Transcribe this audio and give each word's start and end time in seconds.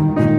En 0.00 0.29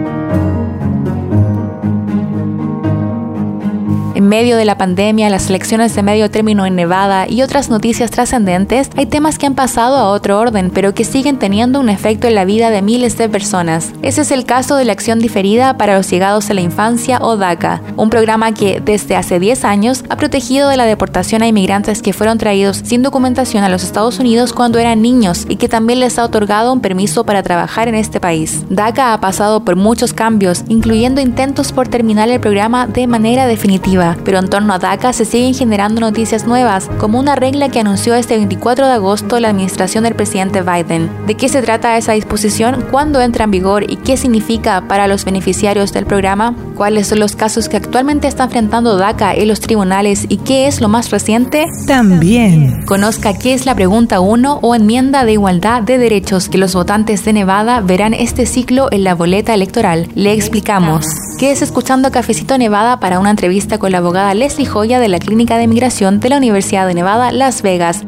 medio 4.31 4.55
de 4.55 4.63
la 4.63 4.77
pandemia, 4.77 5.29
las 5.29 5.49
elecciones 5.49 5.93
de 5.93 6.04
medio 6.04 6.31
término 6.31 6.65
en 6.65 6.78
Nevada 6.78 7.28
y 7.28 7.41
otras 7.41 7.70
noticias 7.70 8.12
trascendentes, 8.12 8.89
hay 8.96 9.05
temas 9.05 9.38
que 9.38 9.46
han 9.46 9.55
pasado 9.55 9.97
a 9.97 10.07
otro 10.07 10.39
orden, 10.39 10.71
pero 10.73 10.94
que 10.94 11.04
siguen 11.04 11.38
teniendo 11.38 11.81
un 11.81 11.89
efecto 11.89 12.29
en 12.29 12.36
la 12.36 12.46
vida 12.46 12.70
de 12.70 12.81
miles 12.81 13.17
de 13.17 13.28
personas. 13.28 13.91
Ese 14.02 14.21
es 14.21 14.31
el 14.31 14.46
caso 14.46 14.78
de 14.78 14.86
la 14.86 14.94
acción 14.94 15.20
diferida 15.20 15.75
para 15.75 15.97
los 15.97 16.09
llegados 16.09 16.49
a 16.49 16.53
la 16.53 16.61
infancia 16.61 17.20
o 17.21 17.35
DACA, 17.35 17.81
un 17.97 18.09
programa 18.09 18.53
que 18.53 18.79
desde 18.79 19.17
hace 19.17 19.38
10 19.38 19.65
años 19.65 20.05
ha 20.07 20.15
protegido 20.15 20.70
de 20.70 20.77
la 20.77 20.85
deportación 20.85 21.41
a 21.41 21.48
inmigrantes 21.48 22.02
que 22.02 22.13
fueron 22.13 22.38
traídos 22.38 22.77
sin 22.85 23.02
documentación 23.02 23.66
a 23.66 23.70
los 23.70 23.84
Estados 23.84 24.17
Unidos 24.17 24.53
cuando 24.53 24.79
eran 24.79 25.02
niños 25.02 25.45
y 25.49 25.57
que 25.57 25.67
también 25.67 25.99
les 25.99 26.17
ha 26.17 26.23
otorgado 26.23 26.71
un 26.71 26.79
permiso 26.79 27.25
para 27.25 27.43
trabajar 27.43 27.89
en 27.89 27.95
este 27.95 28.21
país. 28.21 28.63
DACA 28.70 29.11
ha 29.11 29.20
pasado 29.20 29.66
por 29.66 29.75
muchos 29.75 30.13
cambios, 30.13 30.63
incluyendo 30.70 31.20
intentos 31.20 31.73
por 31.73 31.89
terminar 31.89 32.29
el 32.29 32.39
programa 32.39 32.88
de 32.88 33.07
manera 33.07 33.45
definitiva 33.45 34.16
pero 34.23 34.39
en 34.39 34.49
torno 34.49 34.73
a 34.73 34.80
DACA 34.80 35.13
se 35.13 35.25
siguen 35.25 35.53
generando 35.53 36.02
noticias 36.02 36.45
nuevas, 36.45 36.89
como 36.99 37.20
una 37.20 37.35
regla 37.35 37.70
que 37.70 37.80
anunció 37.80 38.16
este 38.16 38.38
24 38.38 38.88
de 38.88 38.94
agosto 38.94 39.39
la 39.39 39.49
administración 39.49 40.03
del 40.03 40.16
presidente 40.16 40.61
Biden. 40.61 41.09
¿De 41.27 41.35
qué 41.35 41.49
se 41.49 41.61
trata 41.61 41.97
esa 41.97 42.13
disposición? 42.13 42.85
¿Cuándo 42.91 43.21
entra 43.21 43.45
en 43.45 43.52
vigor? 43.52 43.89
¿Y 43.89 43.97
qué 43.97 44.17
significa 44.17 44.81
para 44.88 45.07
los 45.07 45.25
beneficiarios 45.25 45.94
del 45.94 46.05
programa? 46.05 46.55
¿Cuáles 46.75 47.07
son 47.07 47.20
los 47.20 47.35
casos 47.35 47.70
que 47.70 47.77
actualmente 47.77 48.27
está 48.27 48.45
enfrentando 48.45 48.97
DACA 48.97 49.34
en 49.34 49.47
los 49.47 49.59
tribunales 49.59 50.25
y 50.30 50.38
qué 50.38 50.67
es 50.67 50.81
lo 50.81 50.89
más 50.89 51.11
reciente? 51.11 51.67
También. 51.88 52.85
Conozca 52.85 53.38
qué 53.38 53.53
es 53.53 53.66
la 53.66 53.75
pregunta 53.75 54.19
1 54.19 54.59
o 54.61 54.75
enmienda 54.75 55.25
de 55.25 55.33
igualdad 55.33 55.83
de 55.83 55.97
derechos 55.97 56.49
que 56.49 56.58
los 56.58 56.73
votantes 56.73 57.25
de 57.25 57.33
Nevada 57.33 57.81
verán 57.81 58.13
este 58.13 58.45
ciclo 58.45 58.88
en 58.91 59.03
la 59.03 59.16
boleta 59.16 59.53
electoral. 59.53 60.08
Le 60.16 60.33
explicamos. 60.33 61.05
¿Qué 61.39 61.52
es 61.52 61.61
escuchando 61.61 62.11
Cafecito 62.11 62.58
Nevada 62.58 62.99
para 62.99 63.19
una 63.19 63.31
entrevista 63.31 63.80
con 63.80 63.92
la 63.92 63.99
abogada 64.12 64.34
Leslie 64.34 64.66
Joya 64.66 65.00
de 65.00 65.08
la 65.08 65.20
Clínica 65.20 65.58
de 65.58 65.67
Migración 65.67 66.20
de 66.20 66.28
la 66.28 66.36
Universidad 66.36 66.86
de 66.86 66.94
Nevada, 66.94 67.31
Las 67.31 67.62
Vegas. 67.62 68.06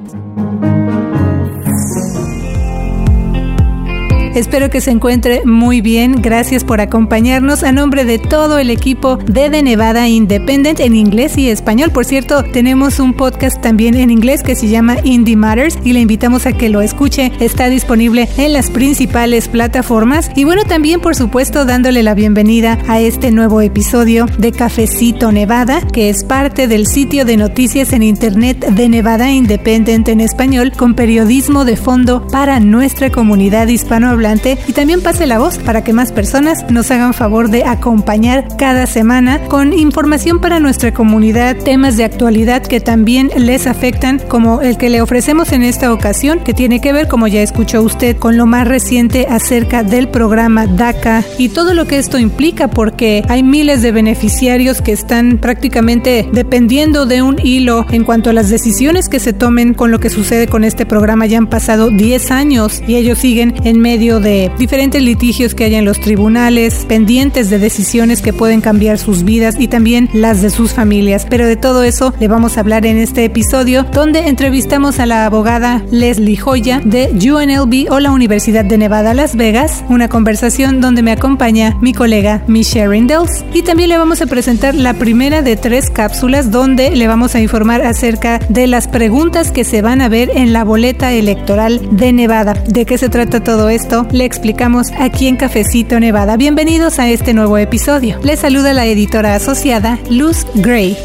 Espero 4.36 4.72
que 4.72 4.81
se 4.81 4.89
encuentre 4.89 5.44
muy 5.45 5.81
bien. 5.81 6.16
Gracias 6.20 6.64
por 6.64 6.81
acompañarnos 6.81 7.62
a 7.62 7.72
nombre 7.72 8.03
de 8.03 8.17
todo 8.17 8.58
el 8.58 8.72
equipo 8.72 9.17
de 9.17 9.52
The 9.52 9.62
Nevada 9.62 10.08
Independent 10.08 10.80
en 10.80 10.95
inglés 10.95 11.38
y 11.38 11.50
español. 11.50 11.92
Por 11.92 12.03
cierto, 12.03 12.44
tenemos 12.44 13.00
un 13.00 13.14
podcast 13.14 13.62
también 13.62 13.94
en 13.94 14.09
inglés 14.09 14.42
que 14.42 14.56
se 14.56 14.70
llama 14.70 14.95
Indie 15.03 15.36
Matters 15.36 15.78
y 15.84 15.94
le 15.94 16.00
invitamos 16.00 16.48
a 16.48 16.53
que 16.53 16.70
lo 16.70 16.81
escuche. 16.81 17.31
Está 17.40 17.70
disponible 17.70 18.28
en 18.38 18.53
las 18.53 18.72
principales 18.72 19.48
plataformas. 19.48 20.31
Y 20.36 20.45
bueno, 20.45 20.64
también 20.64 21.00
por 21.00 21.14
supuesto 21.14 21.66
dándole 21.66 22.02
la 22.02 22.16
bienvenida 22.16 22.80
a 22.88 23.00
este 23.00 23.30
nuevo 23.30 23.62
episodio 23.62 24.25
de 24.40 24.52
Cafecito 24.52 25.31
Nevada, 25.31 25.86
que 25.94 26.09
es 26.09 26.23
parte 26.23 26.68
del 26.68 26.88
sitio 26.88 27.23
de 27.23 27.38
noticias 27.38 27.94
en 27.94 28.02
internet 28.02 28.66
de 28.68 28.90
Nevada 28.90 29.30
Independent 29.30 30.09
en 30.09 30.22
español 30.22 30.72
con 30.75 30.95
periodismo 30.95 31.66
de 31.66 31.78
fondo 31.78 32.25
para 32.31 32.59
nuestra 32.59 33.12
comunidad 33.12 33.68
hispanohablante 33.68 34.22
y 34.23 34.71
también 34.71 35.02
pase 35.02 35.27
la 35.27 35.38
voz 35.38 35.57
para 35.57 35.83
que 35.83 35.91
más 35.91 36.13
personas 36.13 36.69
nos 36.71 36.89
hagan 36.91 37.13
favor 37.13 37.49
de 37.49 37.66
acompañar 37.66 38.47
cada 38.57 38.85
semana 38.85 39.39
con 39.49 39.73
información 39.73 40.39
para 40.39 40.61
nuestra 40.61 40.93
comunidad, 40.93 41.57
temas 41.57 41.97
de 41.97 42.05
actualidad 42.05 42.61
que 42.61 42.79
también 42.79 43.31
les 43.35 43.67
afectan, 43.67 44.19
como 44.29 44.61
el 44.61 44.77
que 44.77 44.89
le 44.89 45.01
ofrecemos 45.01 45.51
en 45.51 45.63
esta 45.63 45.91
ocasión, 45.91 46.39
que 46.39 46.53
tiene 46.53 46.79
que 46.79 46.94
ver, 46.94 47.09
como 47.09 47.27
ya 47.27 47.41
escuchó 47.41 47.81
usted, 47.83 48.16
con 48.16 48.38
lo 48.38 48.45
más 48.45 48.66
reciente 48.66 49.27
acerca 49.29 49.83
del 49.83 50.07
programa 50.07 50.67
DACA 50.67 51.23
y 51.38 51.49
todo 51.49 51.73
lo 51.73 51.85
que 51.85 51.97
esto 51.97 52.17
implica, 52.17 52.69
porque 52.69 53.23
hay 53.27 53.44
miles 53.44 53.81
de 53.81 53.91
beneficiarios 53.91 54.81
que 54.81 54.94
están 54.94 55.38
prácticamente 55.38 56.29
dependiendo 56.31 57.05
de 57.05 57.21
un 57.21 57.38
hilo 57.44 57.85
en 57.91 58.05
cuanto 58.05 58.29
a 58.29 58.33
las 58.33 58.49
decisiones 58.49 59.09
que 59.09 59.19
se 59.19 59.33
tomen 59.33 59.73
con 59.73 59.91
lo 59.91 60.00
que 60.00 60.09
sucede 60.09 60.47
con 60.47 60.63
este 60.63 60.85
programa. 60.85 61.25
Ya 61.25 61.39
han 61.39 61.47
pasado 61.47 61.89
10 61.89 62.31
años 62.31 62.81
y 62.88 62.95
ellos 62.95 63.19
siguen 63.19 63.56
en 63.63 63.79
medio 63.79 64.12
de 64.19 64.51
diferentes 64.57 65.01
litigios 65.01 65.56
que 65.56 65.66
hay 65.66 65.75
en 65.75 65.85
los 65.85 66.00
tribunales, 66.00 66.85
pendientes 66.88 67.50
de 67.50 67.59
decisiones 67.59 68.22
que 68.22 68.34
pueden 68.34 68.62
cambiar 68.62 68.97
sus 68.97 69.24
vidas 69.24 69.56
y 69.59 69.68
también 69.68 70.09
las 70.13 70.41
de 70.41 70.50
sus 70.50 70.74
familias. 70.74 71.25
Pero 71.29 71.46
de 71.46 71.56
todo 71.56 71.84
eso 71.84 72.13
le 72.19 72.28
vamos 72.28 72.57
a 72.57 72.62
hablar 72.62 72.85
en 72.85 72.97
este 72.97 73.25
episodio, 73.25 73.84
donde 73.94 74.28
entrevistamos 74.28 75.00
a 75.00 75.06
la 75.06 75.25
abogada 75.25 75.84
Leslie 75.91 76.38
Joya 76.38 76.81
de 76.84 77.09
UNLV 77.13 77.91
o 77.91 78.00
la 78.00 78.12
Universidad 78.12 78.66
de 78.66 78.78
Nevada, 78.78 79.13
Las 79.13 79.35
Vegas, 79.35 79.84
una 79.90 80.07
conversación 80.07 80.81
donde 80.81 81.01
me 81.01 81.12
acompaña 81.12 81.78
mi 81.81 81.94
colega 81.94 82.44
Michelle 82.47 82.88
Rindels 82.88 83.44
y 83.53 83.62
también 83.62 83.90
le 83.90 83.97
vamos 83.97 84.22
a 84.22 84.25
presentar 84.25 84.75
la 84.75 84.94
primera 84.94 85.41
de 85.41 85.56
tres 85.56 85.90
cápsulas 85.90 86.51
donde 86.51 86.91
le 86.91 87.07
vamos 87.07 87.35
a 87.35 87.40
informar 87.40 87.81
acerca 87.81 88.40
de 88.50 88.68
las 88.68 88.88
preguntas 88.88 89.51
que 89.51 89.63
se 89.63 89.81
van 89.81 90.01
a 90.01 90.09
ver 90.09 90.31
en 90.35 90.53
la 90.53 90.63
boleta 90.63 91.12
electoral 91.13 91.81
de 91.91 92.13
Nevada. 92.13 92.53
¿De 92.68 92.85
qué 92.85 92.97
se 92.97 93.09
trata 93.09 93.44
todo 93.44 93.69
esto? 93.69 94.03
Le 94.12 94.25
explicamos 94.25 94.88
aquí 95.00 95.28
en 95.28 95.36
Cafecito 95.36 96.00
Nevada. 96.00 96.38
Bienvenidos 96.38 97.00
a 97.00 97.09
este 97.09 97.34
nuevo 97.34 97.58
episodio. 97.58 98.19
Les 98.24 98.40
saluda 98.40 98.74
la 98.74 98.86
editora 98.86 99.36
asociada 99.36 100.00
Luz 100.09 100.46
Gray. 100.56 100.97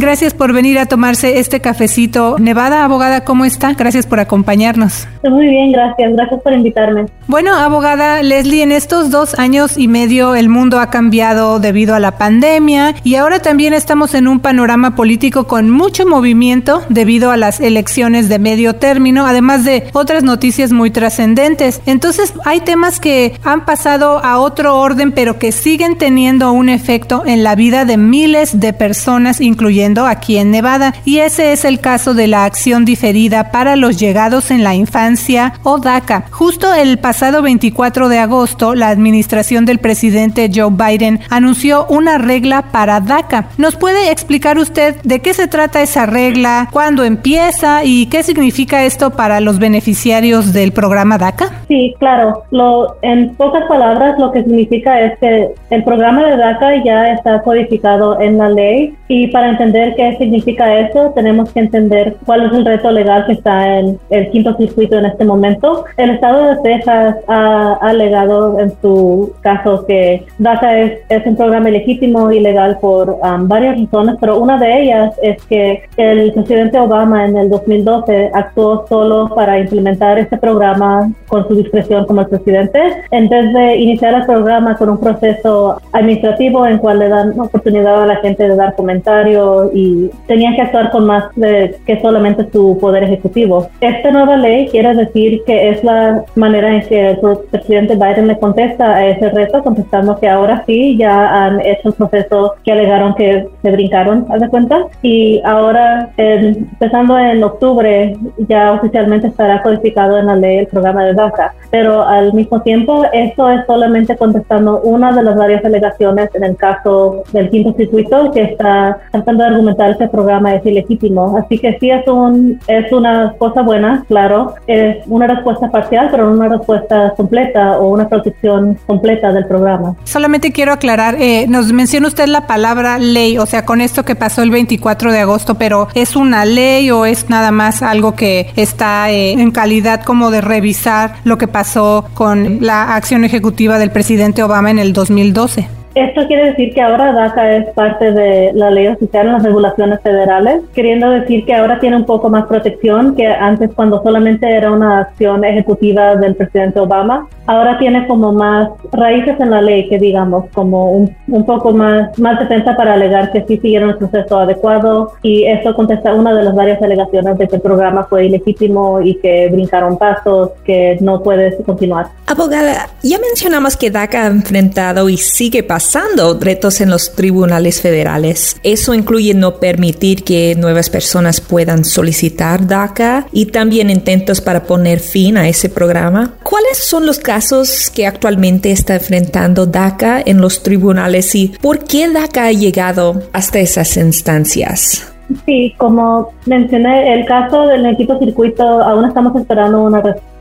Gracias 0.00 0.32
por 0.32 0.52
venir 0.52 0.78
a 0.78 0.86
tomarse 0.86 1.40
este 1.40 1.58
cafecito. 1.60 2.36
Nevada, 2.38 2.84
abogada, 2.84 3.24
¿cómo 3.24 3.44
está? 3.44 3.72
Gracias 3.72 4.06
por 4.06 4.20
acompañarnos. 4.20 5.08
Muy 5.24 5.48
bien, 5.48 5.72
gracias. 5.72 6.12
Gracias 6.12 6.40
por 6.40 6.52
invitarme. 6.52 7.06
Bueno, 7.26 7.52
abogada 7.56 8.22
Leslie, 8.22 8.62
en 8.62 8.70
estos 8.70 9.10
dos 9.10 9.36
años 9.40 9.76
y 9.76 9.88
medio 9.88 10.36
el 10.36 10.48
mundo 10.48 10.78
ha 10.78 10.88
cambiado 10.88 11.58
debido 11.58 11.96
a 11.96 11.98
la 11.98 12.16
pandemia 12.16 12.94
y 13.02 13.16
ahora 13.16 13.40
también 13.40 13.74
estamos 13.74 14.14
en 14.14 14.28
un 14.28 14.38
panorama 14.38 14.94
político 14.94 15.48
con 15.48 15.68
mucho 15.68 16.06
movimiento 16.06 16.80
debido 16.88 17.32
a 17.32 17.36
las 17.36 17.58
elecciones 17.58 18.28
de 18.28 18.38
medio 18.38 18.76
término, 18.76 19.26
además 19.26 19.64
de 19.64 19.88
otras 19.94 20.22
noticias 20.22 20.70
muy 20.70 20.92
trascendentes. 20.92 21.82
Entonces, 21.86 22.34
hay 22.44 22.60
temas 22.60 23.00
que 23.00 23.34
han 23.42 23.64
pasado 23.64 24.24
a 24.24 24.38
otro 24.38 24.78
orden, 24.78 25.10
pero 25.10 25.40
que 25.40 25.50
siguen 25.50 25.98
teniendo 25.98 26.52
un 26.52 26.68
efecto 26.68 27.24
en 27.26 27.42
la 27.42 27.56
vida 27.56 27.84
de 27.84 27.96
miles 27.96 28.60
de 28.60 28.72
personas, 28.72 29.40
incluyendo 29.40 29.87
aquí 29.96 30.38
en 30.38 30.50
Nevada, 30.50 30.94
y 31.04 31.18
ese 31.18 31.52
es 31.52 31.64
el 31.64 31.80
caso 31.80 32.14
de 32.14 32.26
la 32.26 32.44
acción 32.44 32.84
diferida 32.84 33.50
para 33.50 33.76
los 33.76 33.98
llegados 33.98 34.50
en 34.50 34.62
la 34.62 34.74
infancia 34.74 35.54
o 35.62 35.78
DACA. 35.78 36.24
Justo 36.30 36.74
el 36.74 36.98
pasado 36.98 37.42
24 37.42 38.08
de 38.08 38.18
agosto, 38.18 38.74
la 38.74 38.88
administración 38.88 39.64
del 39.64 39.78
presidente 39.78 40.50
Joe 40.54 40.70
Biden 40.70 41.20
anunció 41.30 41.86
una 41.88 42.18
regla 42.18 42.62
para 42.70 43.00
DACA. 43.00 43.48
¿Nos 43.56 43.76
puede 43.76 44.10
explicar 44.10 44.58
usted 44.58 44.96
de 45.02 45.20
qué 45.20 45.34
se 45.34 45.48
trata 45.48 45.82
esa 45.82 46.06
regla, 46.06 46.68
cuándo 46.72 47.04
empieza 47.04 47.84
y 47.84 48.06
qué 48.06 48.22
significa 48.22 48.84
esto 48.84 49.10
para 49.10 49.40
los 49.40 49.58
beneficiarios 49.58 50.52
del 50.52 50.72
programa 50.72 51.18
DACA? 51.18 51.50
Sí, 51.68 51.94
claro. 51.98 52.44
Lo, 52.50 52.96
en 53.02 53.34
pocas 53.36 53.64
palabras, 53.68 54.18
lo 54.18 54.32
que 54.32 54.42
significa 54.42 55.00
es 55.00 55.18
que 55.18 55.48
el 55.70 55.84
programa 55.84 56.24
de 56.26 56.36
DACA 56.36 56.84
ya 56.84 57.12
está 57.12 57.42
codificado 57.42 58.20
en 58.20 58.38
la 58.38 58.48
ley 58.48 58.94
y 59.08 59.28
para 59.28 59.50
entender 59.50 59.77
qué 59.96 60.16
significa 60.18 60.78
eso, 60.78 61.12
tenemos 61.14 61.50
que 61.52 61.60
entender 61.60 62.16
cuál 62.26 62.46
es 62.46 62.52
el 62.52 62.64
reto 62.64 62.90
legal 62.90 63.26
que 63.26 63.32
está 63.32 63.78
en 63.78 63.98
el 64.10 64.30
quinto 64.30 64.56
circuito 64.56 64.98
en 64.98 65.06
este 65.06 65.24
momento. 65.24 65.84
El 65.96 66.10
estado 66.10 66.48
de 66.48 66.56
Texas 66.62 67.16
ha 67.26 67.74
alegado 67.80 68.58
en 68.60 68.72
su 68.80 69.32
caso 69.40 69.84
que 69.86 70.26
DACA 70.38 70.78
es, 70.78 71.00
es 71.08 71.26
un 71.26 71.36
programa 71.36 71.70
legítimo 71.70 72.30
y 72.32 72.40
legal 72.40 72.78
por 72.80 73.10
um, 73.10 73.48
varias 73.48 73.78
razones, 73.80 74.16
pero 74.20 74.38
una 74.38 74.58
de 74.58 74.82
ellas 74.82 75.14
es 75.22 75.42
que 75.46 75.82
el 75.96 76.32
presidente 76.32 76.78
Obama 76.78 77.26
en 77.26 77.36
el 77.36 77.50
2012 77.50 78.30
actuó 78.34 78.86
solo 78.88 79.28
para 79.34 79.58
implementar 79.58 80.18
este 80.18 80.36
programa 80.36 81.10
con 81.28 81.46
su 81.48 81.54
discreción 81.54 82.06
como 82.06 82.22
el 82.22 82.28
presidente, 82.28 82.80
en 83.10 83.28
vez 83.28 83.52
de 83.52 83.76
iniciar 83.76 84.14
el 84.14 84.26
programa 84.26 84.76
con 84.76 84.90
un 84.90 84.98
proceso 84.98 85.80
administrativo 85.92 86.66
en 86.66 86.78
cual 86.78 86.98
le 86.98 87.08
dan 87.08 87.38
oportunidad 87.38 88.02
a 88.02 88.06
la 88.06 88.16
gente 88.16 88.48
de 88.48 88.56
dar 88.56 88.74
comentarios 88.74 89.67
y 89.72 90.10
tenía 90.26 90.54
que 90.54 90.62
actuar 90.62 90.90
con 90.90 91.06
más 91.06 91.24
de 91.36 91.76
que 91.86 92.00
solamente 92.00 92.46
su 92.52 92.78
poder 92.80 93.04
ejecutivo. 93.04 93.68
Esta 93.80 94.10
nueva 94.10 94.36
ley 94.36 94.68
quiere 94.68 94.94
decir 94.94 95.42
que 95.46 95.70
es 95.70 95.84
la 95.84 96.24
manera 96.34 96.74
en 96.74 96.82
que 96.82 97.10
el 97.10 97.18
presidente 97.50 97.94
Biden 97.94 98.28
le 98.28 98.38
contesta 98.38 98.96
a 98.96 99.06
ese 99.06 99.30
reto, 99.30 99.62
contestando 99.62 100.18
que 100.18 100.28
ahora 100.28 100.62
sí 100.66 100.96
ya 100.96 101.44
han 101.44 101.60
hecho 101.60 101.88
el 101.88 101.94
proceso 101.94 102.54
que 102.64 102.72
alegaron 102.72 103.14
que 103.14 103.48
se 103.62 103.70
brincaron, 103.70 104.26
¿haz 104.30 104.40
de 104.40 104.48
cuenta? 104.48 104.86
Y 105.02 105.40
ahora, 105.44 106.10
empezando 106.16 107.18
en 107.18 107.42
octubre, 107.42 108.16
ya 108.48 108.72
oficialmente 108.72 109.28
estará 109.28 109.62
codificado 109.62 110.18
en 110.18 110.26
la 110.26 110.36
ley 110.36 110.58
el 110.58 110.66
programa 110.66 111.04
de 111.04 111.14
DACA. 111.14 111.54
pero 111.70 112.02
al 112.02 112.32
mismo 112.32 112.60
tiempo 112.62 113.04
eso 113.12 113.50
es 113.50 113.66
solamente 113.66 114.16
contestando 114.16 114.80
una 114.80 115.12
de 115.12 115.22
las 115.22 115.36
varias 115.36 115.64
alegaciones 115.64 116.30
en 116.34 116.44
el 116.44 116.56
caso 116.56 117.22
del 117.32 117.50
quinto 117.50 117.74
circuito 117.74 118.30
que 118.32 118.42
está 118.42 118.98
tratando 119.12 119.44
de 119.44 119.50
argumentar 119.58 119.96
el 120.00 120.10
programa 120.10 120.54
es 120.54 120.64
ilegítimo. 120.64 121.36
Así 121.36 121.58
que 121.58 121.76
sí 121.78 121.90
es, 121.90 122.06
un, 122.06 122.60
es 122.66 122.92
una 122.92 123.34
cosa 123.38 123.62
buena, 123.62 124.04
claro, 124.08 124.54
es 124.66 124.96
una 125.06 125.26
respuesta 125.26 125.70
parcial, 125.70 126.08
pero 126.10 126.26
no 126.26 126.32
una 126.32 126.48
respuesta 126.48 127.12
completa 127.16 127.78
o 127.78 127.88
una 127.88 128.08
protección 128.08 128.78
completa 128.86 129.32
del 129.32 129.46
programa. 129.46 129.96
Solamente 130.04 130.52
quiero 130.52 130.72
aclarar, 130.72 131.16
eh, 131.18 131.46
nos 131.48 131.72
menciona 131.72 132.08
usted 132.08 132.26
la 132.26 132.46
palabra 132.46 132.98
ley, 132.98 133.38
o 133.38 133.46
sea, 133.46 133.64
con 133.64 133.80
esto 133.80 134.04
que 134.04 134.14
pasó 134.14 134.42
el 134.42 134.50
24 134.50 135.12
de 135.12 135.20
agosto, 135.20 135.56
pero 135.56 135.88
¿es 135.94 136.16
una 136.16 136.44
ley 136.44 136.90
o 136.90 137.04
es 137.04 137.28
nada 137.28 137.50
más 137.50 137.82
algo 137.82 138.14
que 138.14 138.50
está 138.56 139.10
eh, 139.10 139.32
en 139.32 139.50
calidad 139.50 140.02
como 140.02 140.30
de 140.30 140.40
revisar 140.40 141.14
lo 141.24 141.38
que 141.38 141.48
pasó 141.48 142.04
con 142.14 142.58
la 142.60 142.94
acción 142.94 143.24
ejecutiva 143.24 143.78
del 143.78 143.90
presidente 143.90 144.42
Obama 144.42 144.70
en 144.70 144.78
el 144.78 144.92
2012? 144.92 145.77
Esto 145.94 146.26
quiere 146.26 146.50
decir 146.50 146.74
que 146.74 146.80
ahora 146.80 147.12
DACA 147.12 147.56
es 147.56 147.68
parte 147.70 148.12
de 148.12 148.52
la 148.54 148.70
ley 148.70 148.88
oficial 148.88 149.26
en 149.26 149.32
las 149.32 149.42
regulaciones 149.42 150.00
federales, 150.02 150.62
queriendo 150.74 151.10
decir 151.10 151.44
que 151.44 151.54
ahora 151.54 151.80
tiene 151.80 151.96
un 151.96 152.04
poco 152.04 152.28
más 152.28 152.46
protección 152.46 153.14
que 153.16 153.26
antes 153.26 153.70
cuando 153.74 154.02
solamente 154.02 154.48
era 154.48 154.70
una 154.70 155.00
acción 155.00 155.44
ejecutiva 155.44 156.16
del 156.16 156.36
presidente 156.36 156.78
Obama. 156.78 157.26
Ahora 157.46 157.78
tiene 157.78 158.06
como 158.06 158.32
más 158.32 158.68
raíces 158.92 159.40
en 159.40 159.50
la 159.50 159.62
ley 159.62 159.88
que 159.88 159.98
digamos, 159.98 160.44
como 160.52 160.92
un, 160.92 161.16
un 161.26 161.46
poco 161.46 161.72
más, 161.72 162.16
más 162.18 162.38
defensa 162.38 162.76
para 162.76 162.94
alegar 162.94 163.32
que 163.32 163.44
sí 163.48 163.56
siguieron 163.56 163.90
el 163.90 163.96
proceso 163.96 164.38
adecuado 164.38 165.12
y 165.22 165.44
eso 165.44 165.74
contesta 165.74 166.12
una 166.12 166.34
de 166.34 166.44
las 166.44 166.54
varias 166.54 166.80
alegaciones 166.82 167.38
de 167.38 167.48
que 167.48 167.56
el 167.56 167.62
programa 167.62 168.04
fue 168.04 168.26
ilegítimo 168.26 169.00
y 169.00 169.14
que 169.16 169.48
brincaron 169.50 169.96
pasos, 169.96 170.50
que 170.64 170.98
no 171.00 171.22
puede 171.22 171.56
continuar. 171.64 172.08
Abogada, 172.26 172.88
ya 173.02 173.18
mencionamos 173.18 173.76
que 173.76 173.90
DACA 173.90 174.24
ha 174.24 174.26
enfrentado 174.26 175.08
y 175.08 175.16
sigue 175.16 175.62
pasando 175.62 175.77
pasando 175.78 176.36
retos 176.40 176.80
en 176.80 176.90
los 176.90 177.14
tribunales 177.14 177.80
federales. 177.80 178.56
Eso 178.64 178.94
incluye 178.94 179.32
no 179.32 179.60
permitir 179.60 180.24
que 180.24 180.56
nuevas 180.56 180.90
personas 180.90 181.40
puedan 181.40 181.84
solicitar 181.84 182.66
DACA 182.66 183.28
y 183.30 183.46
también 183.46 183.88
intentos 183.88 184.40
para 184.40 184.64
poner 184.64 184.98
fin 184.98 185.36
a 185.36 185.46
ese 185.48 185.68
programa. 185.68 186.34
¿Cuáles 186.42 186.78
son 186.78 187.06
los 187.06 187.20
casos 187.20 187.92
que 187.94 188.08
actualmente 188.08 188.72
está 188.72 188.96
enfrentando 188.96 189.66
DACA 189.66 190.20
en 190.26 190.40
los 190.40 190.64
tribunales 190.64 191.32
y 191.36 191.52
por 191.62 191.84
qué 191.84 192.08
DACA 192.08 192.46
ha 192.46 192.52
llegado 192.52 193.22
hasta 193.32 193.60
esas 193.60 193.96
instancias? 193.96 195.14
Sí, 195.46 195.76
como 195.78 196.32
mencioné, 196.46 197.14
el 197.14 197.24
caso 197.24 197.68
del 197.68 197.86
equipo 197.86 198.18
circuito 198.18 198.64
aún 198.64 199.04
estamos 199.04 199.36
esperando 199.36 199.84
una 199.84 200.00
respuesta. 200.00 200.37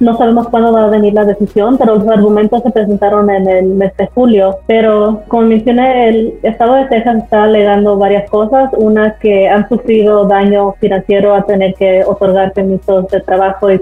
No 0.00 0.16
sabemos 0.16 0.48
cuándo 0.48 0.72
va 0.72 0.84
a 0.84 0.88
venir 0.88 1.12
la 1.12 1.26
decisión, 1.26 1.76
pero 1.76 1.96
los 1.96 2.08
argumentos 2.08 2.62
se 2.62 2.70
presentaron 2.70 3.28
en 3.28 3.46
el 3.46 3.66
mes 3.66 3.94
de 3.98 4.06
julio. 4.14 4.56
Pero 4.66 5.20
como 5.28 5.42
mencioné, 5.42 6.08
el 6.08 6.38
estado 6.42 6.74
de 6.76 6.86
Texas 6.86 7.24
está 7.24 7.42
alegando 7.42 7.98
varias 7.98 8.28
cosas. 8.30 8.70
Una, 8.78 9.16
que 9.16 9.46
han 9.46 9.68
sufrido 9.68 10.24
daño 10.24 10.72
financiero 10.80 11.34
a 11.34 11.42
tener 11.42 11.74
que 11.74 12.02
otorgar 12.04 12.54
permisos 12.54 13.08
de 13.08 13.20
trabajo 13.20 13.70
y 13.70 13.78